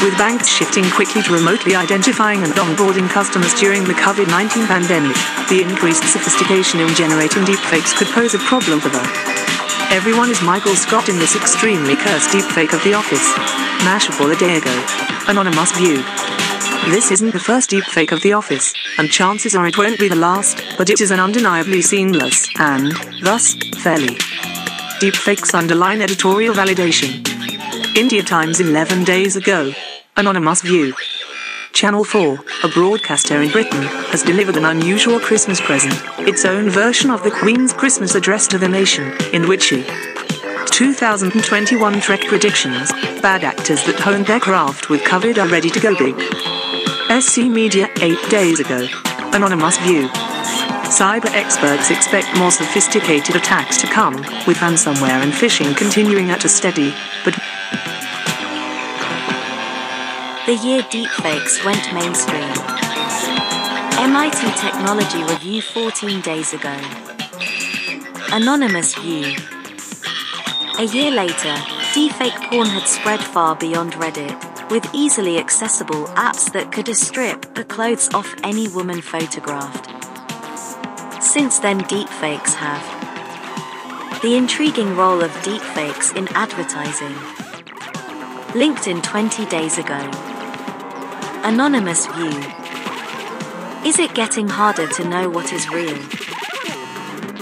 With 0.01 0.17
banks 0.17 0.49
shifting 0.49 0.89
quickly 0.89 1.21
to 1.21 1.31
remotely 1.31 1.75
identifying 1.75 2.41
and 2.41 2.51
onboarding 2.53 3.07
customers 3.07 3.53
during 3.53 3.83
the 3.85 3.93
COVID 3.93 4.27
19 4.27 4.65
pandemic, 4.65 5.15
the 5.47 5.61
increased 5.61 6.09
sophistication 6.09 6.81
in 6.81 6.89
generating 6.95 7.43
deepfakes 7.45 7.95
could 7.95 8.09
pose 8.17 8.33
a 8.33 8.39
problem 8.49 8.81
for 8.81 8.89
them. 8.89 9.05
Everyone 9.93 10.31
is 10.31 10.41
Michael 10.41 10.75
Scott 10.75 11.07
in 11.07 11.19
this 11.19 11.35
extremely 11.35 11.95
cursed 11.95 12.33
deepfake 12.33 12.73
of 12.73 12.83
The 12.83 12.95
Office. 12.95 13.68
Mashable 13.79 14.33
a 14.33 14.35
day 14.35 14.57
ago. 14.57 14.85
Anonymous 15.27 15.71
View. 15.77 16.03
This 16.91 17.11
isn't 17.11 17.31
the 17.31 17.39
first 17.39 17.69
deepfake 17.69 18.11
of 18.11 18.21
The 18.21 18.33
Office, 18.33 18.73
and 18.97 19.09
chances 19.09 19.55
are 19.55 19.67
it 19.67 19.77
won't 19.77 19.99
be 19.99 20.09
the 20.09 20.15
last, 20.15 20.63
but 20.77 20.89
it 20.89 21.01
is 21.01 21.11
an 21.11 21.19
undeniably 21.19 21.81
seamless, 21.81 22.49
and, 22.59 22.91
thus, 23.23 23.53
fairly. 23.81 24.15
Deepfakes 24.99 25.53
underline 25.53 26.01
editorial 26.01 26.53
validation. 26.53 27.25
India 27.95 28.21
Times 28.21 28.59
11 28.59 29.03
days 29.05 29.35
ago. 29.35 29.71
Anonymous 30.17 30.61
View. 30.61 30.93
Channel 31.71 32.03
4, 32.03 32.39
a 32.63 32.67
broadcaster 32.67 33.41
in 33.41 33.49
Britain, 33.49 33.83
has 34.11 34.23
delivered 34.23 34.57
an 34.57 34.65
unusual 34.65 35.19
Christmas 35.19 35.61
present, 35.61 35.95
its 36.27 36.43
own 36.43 36.69
version 36.69 37.09
of 37.09 37.23
the 37.23 37.31
Queen's 37.31 37.71
Christmas 37.71 38.15
address 38.15 38.47
to 38.47 38.57
the 38.57 38.67
nation, 38.67 39.13
in 39.33 39.47
which 39.47 39.63
she 39.63 39.83
2021 40.79 41.99
Trek 41.99 42.21
predictions, 42.21 42.93
bad 43.21 43.43
actors 43.43 43.83
that 43.83 43.99
honed 43.99 44.25
their 44.27 44.39
craft 44.39 44.89
with 44.89 45.01
COVID 45.01 45.37
are 45.37 45.49
ready 45.49 45.69
to 45.69 45.77
go 45.77 45.93
big. 45.93 46.15
SC 47.21 47.49
Media 47.51 47.89
8 47.99 48.17
days 48.29 48.61
ago. 48.61 48.87
Anonymous 49.35 49.77
View. 49.79 50.07
Cyber 50.87 51.35
experts 51.35 51.91
expect 51.91 52.33
more 52.37 52.49
sophisticated 52.49 53.35
attacks 53.35 53.75
to 53.81 53.87
come, 53.87 54.15
with 54.47 54.55
ransomware 54.63 55.19
and 55.19 55.33
phishing 55.33 55.75
continuing 55.75 56.31
at 56.31 56.45
a 56.45 56.47
steady, 56.47 56.93
but 57.25 57.33
The 60.45 60.55
year 60.63 60.81
deepfakes 60.83 61.59
went 61.65 61.93
mainstream. 61.93 62.55
MIT 63.99 64.39
Technology 64.55 65.23
Review 65.23 65.61
14 65.61 66.21
days 66.21 66.53
ago. 66.53 66.79
Anonymous 68.31 68.95
View. 68.95 69.35
A 70.79 70.83
year 70.83 71.11
later, 71.11 71.55
deepfake 71.91 72.49
porn 72.49 72.69
had 72.69 72.87
spread 72.87 73.19
far 73.19 73.53
beyond 73.53 73.91
Reddit, 73.95 74.71
with 74.71 74.89
easily 74.95 75.37
accessible 75.37 76.05
apps 76.15 76.49
that 76.53 76.71
could 76.71 76.87
strip 76.95 77.53
the 77.53 77.65
clothes 77.65 78.07
off 78.13 78.33
any 78.45 78.69
woman 78.69 79.01
photographed. 79.01 79.87
Since 81.21 81.59
then, 81.59 81.81
deepfakes 81.81 82.53
have 82.53 82.81
the 84.21 84.37
intriguing 84.37 84.95
role 84.95 85.21
of 85.21 85.31
deepfakes 85.43 86.15
in 86.15 86.29
advertising. 86.29 87.13
LinkedIn 88.55 89.03
20 89.03 89.45
days 89.47 89.77
ago. 89.77 89.99
Anonymous 91.43 92.05
View. 92.05 92.41
Is 93.85 93.99
it 93.99 94.15
getting 94.15 94.47
harder 94.47 94.87
to 94.87 95.03
know 95.09 95.29
what 95.29 95.51
is 95.51 95.69
real? 95.69 96.28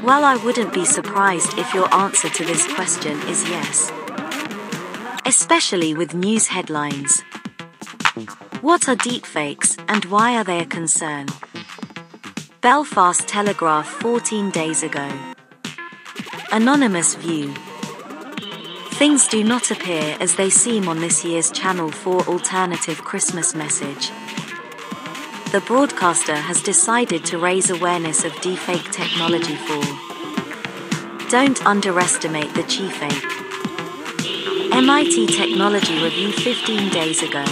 Well, 0.08 0.24
I 0.24 0.38
wouldn't 0.38 0.74
be 0.74 0.86
surprised 0.86 1.58
if 1.58 1.74
your 1.74 1.93
answer 1.93 2.30
to 2.30 2.46
this 2.46 2.65
question 2.76 3.20
is 3.28 3.43
yes. 3.50 3.91
Especially 5.26 5.93
with 5.93 6.13
news 6.13 6.48
headlines. 6.48 7.20
What 8.62 8.88
are 8.88 8.96
deepfakes 8.96 9.78
and 9.89 10.06
why 10.06 10.38
are 10.38 10.46
they 10.46 10.62
a 10.62 10.65
concern? 10.65 11.26
Belfast 12.62 13.28
Telegraph 13.28 13.86
14 13.86 14.49
days 14.49 14.82
ago. 14.82 15.10
Anonymous 16.53 17.16
View. 17.16 17.53
Things 18.91 19.28
do 19.28 19.43
not 19.43 19.72
appear 19.72 20.16
as 20.22 20.36
they 20.36 20.49
seem 20.49 20.88
on 20.88 21.01
this 21.01 21.26
year's 21.26 21.51
Channel 21.51 21.91
4 21.91 22.30
alternative 22.30 23.03
Christmas 23.03 23.53
message. 23.53 24.10
The 25.52 25.62
broadcaster 25.62 26.36
has 26.36 26.62
decided 26.62 27.24
to 27.28 27.38
raise 27.38 27.70
awareness 27.70 28.26
of 28.26 28.34
deepfake 28.34 28.91
technology 28.91 29.56
for 29.56 29.82
Don't 31.30 31.66
underestimate 31.66 32.54
the 32.54 32.64
cheapfake. 32.64 33.24
MIT 34.74 35.28
Technology 35.28 36.04
Review 36.04 36.34
15 36.34 36.89
days 36.89 37.24
ago. 37.24 37.45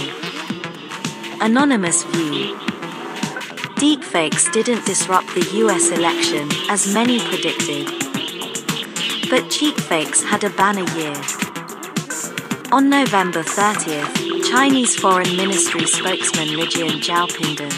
Anonymous 1.40 2.04
View. 2.04 2.54
Deepfakes 3.80 4.52
didn't 4.52 4.84
disrupt 4.84 5.34
the 5.34 5.48
US 5.64 5.90
election 5.90 6.50
as 6.68 6.92
many 6.92 7.18
predicted. 7.18 7.86
But 9.30 9.48
cheapfakes 9.48 10.22
had 10.22 10.44
a 10.44 10.50
banner 10.50 10.84
year. 10.98 11.16
On 12.72 12.90
November 12.90 13.42
30th, 13.42 14.35
Chinese 14.58 14.96
Foreign 14.96 15.36
Ministry 15.36 15.86
spokesman 15.86 16.48
Lijian 16.48 17.02
Zhaopingdan. 17.06 17.70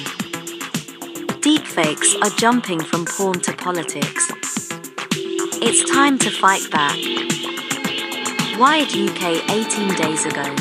Deepfakes 1.40 2.14
are 2.22 2.30
jumping 2.38 2.78
from 2.78 3.04
porn 3.04 3.40
to 3.40 3.52
politics. 3.52 4.30
It's 5.60 5.90
time 5.90 6.20
to 6.20 6.30
fight 6.30 6.70
back. 6.70 6.96
Wired 8.60 8.94
UK 8.94 9.50
18 9.50 9.94
days 9.96 10.24
ago. 10.24 10.54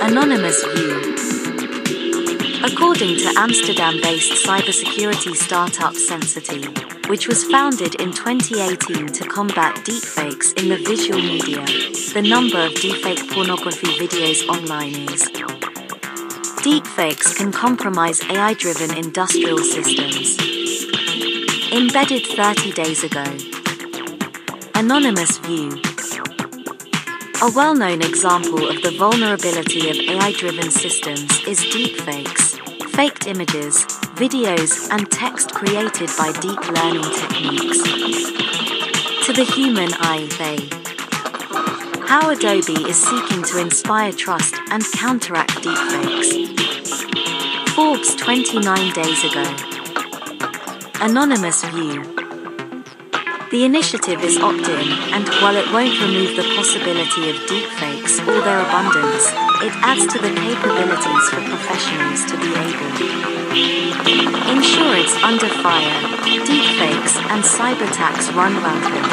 Anonymous 0.00 0.62
View. 0.72 1.16
According 2.62 3.16
to 3.16 3.34
Amsterdam 3.36 3.98
based 4.00 4.46
cybersecurity 4.46 5.34
startup 5.34 5.94
Sensity, 5.94 6.97
which 7.08 7.26
was 7.26 7.44
founded 7.44 7.94
in 7.96 8.12
2018 8.12 9.06
to 9.06 9.24
combat 9.24 9.74
deepfakes 9.76 10.52
in 10.60 10.68
the 10.68 10.76
visual 10.76 11.18
media, 11.18 11.64
the 12.12 12.22
number 12.22 12.58
of 12.58 12.72
deepfake 12.74 13.32
pornography 13.32 13.86
videos 13.98 14.46
online 14.46 14.94
is. 15.08 15.22
Deepfakes 16.60 17.34
can 17.34 17.50
compromise 17.50 18.22
AI 18.24 18.52
driven 18.54 18.94
industrial 18.94 19.58
systems. 19.58 20.36
Embedded 21.72 22.26
30 22.26 22.72
days 22.72 23.02
ago. 23.02 23.24
Anonymous 24.74 25.38
View. 25.38 25.80
A 27.40 27.50
well 27.54 27.74
known 27.74 28.02
example 28.02 28.68
of 28.68 28.82
the 28.82 28.94
vulnerability 28.98 29.88
of 29.88 29.96
AI 29.96 30.32
driven 30.32 30.70
systems 30.70 31.46
is 31.46 31.60
deepfakes, 31.60 32.58
faked 32.90 33.26
images, 33.26 33.97
videos, 34.18 34.90
and 34.90 35.08
text 35.12 35.54
created 35.54 36.10
by 36.18 36.32
deep 36.42 36.58
learning 36.74 37.06
techniques. 37.06 37.78
To 39.26 39.32
the 39.32 39.44
human 39.54 39.90
eye, 40.00 40.26
they. 40.38 40.58
How 42.08 42.28
Adobe 42.28 42.82
is 42.90 43.00
seeking 43.00 43.44
to 43.44 43.60
inspire 43.60 44.10
trust 44.10 44.56
and 44.72 44.82
counteract 44.92 45.52
deepfakes. 45.62 46.30
Forbes 47.76 48.16
29 48.16 48.92
days 48.92 49.22
ago. 49.22 49.44
Anonymous 51.00 51.62
View. 51.66 52.02
The 53.52 53.64
initiative 53.64 54.24
is 54.24 54.36
opt 54.38 54.66
in, 54.68 54.88
and 55.14 55.28
while 55.40 55.54
it 55.54 55.72
won't 55.72 55.94
remove 56.00 56.34
the 56.34 56.42
possibility 56.56 57.30
of 57.30 57.36
deepfakes 57.46 58.18
or 58.26 58.40
their 58.42 58.66
abundance, 58.66 59.30
it 59.62 59.72
adds 59.86 60.12
to 60.12 60.18
the 60.18 60.34
capabilities 60.34 61.28
for 61.30 61.40
professionals 61.40 62.24
to 62.24 62.36
be 62.36 62.52
able. 62.52 63.27
Insurance 63.48 65.14
under 65.24 65.48
fire, 65.48 66.00
deepfakes, 66.44 67.16
and 67.32 67.42
cyber 67.42 67.88
attacks 67.88 68.30
run 68.32 68.52
rampant. 68.62 69.08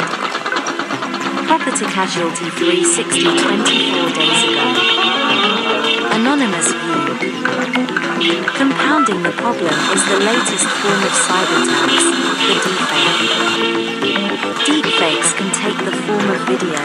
Property 1.48 1.86
Casualty 1.86 2.50
360 2.50 3.22
24 3.22 4.12
days 4.12 4.42
ago. 4.44 4.66
Anonymous 6.12 6.68
View. 6.68 7.16
Compounding 8.60 9.22
the 9.22 9.32
problem 9.32 9.72
is 9.96 10.04
the 10.04 10.20
latest 10.20 10.68
form 10.84 11.00
of 11.00 11.12
cyber 11.16 11.56
attacks, 11.64 12.04
the 12.44 12.56
deepfake. 12.60 13.24
Deepfakes 14.68 15.32
can 15.38 15.48
take 15.56 15.78
the 15.84 15.96
form 16.04 16.28
of 16.28 16.40
video, 16.44 16.76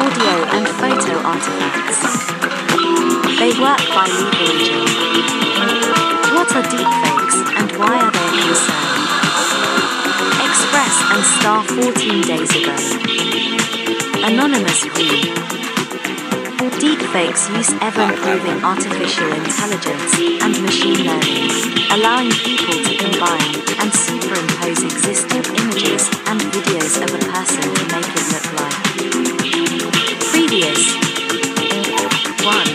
audio, 0.00 0.34
and 0.56 0.64
photo 0.80 1.20
artifacts. 1.20 2.32
They 3.38 3.52
work 3.60 3.84
by 3.92 4.08
leveraging. 4.08 5.43
What 6.44 6.56
are 6.56 6.68
deepfakes 6.68 7.38
and 7.56 7.72
why 7.80 8.04
are 8.04 8.12
they 8.12 8.28
a 8.28 8.44
concern? 8.44 9.00
Express 10.44 10.94
and 11.08 11.24
Star 11.40 11.64
14 11.64 12.20
days 12.20 12.52
ago. 12.52 12.76
Anonymous 14.28 14.84
V. 14.92 15.32
Deepfakes 16.84 17.48
use 17.56 17.72
ever 17.80 18.02
improving 18.02 18.62
artificial 18.62 19.32
intelligence 19.32 20.12
and 20.44 20.52
machine 20.60 21.08
learning, 21.08 21.48
allowing 21.96 22.28
people 22.28 22.76
to 22.76 22.92
combine 22.92 23.54
and 23.80 23.88
superimpose 23.88 24.84
existing 24.84 25.48
images 25.56 26.12
and 26.28 26.38
videos 26.52 27.00
of 27.00 27.08
a 27.08 27.24
person 27.32 27.72
to 27.72 27.84
make 27.88 28.04
it 28.04 28.26
look 28.36 28.48
like. 28.60 28.84
Previous 30.28 30.92
1. 32.44 32.73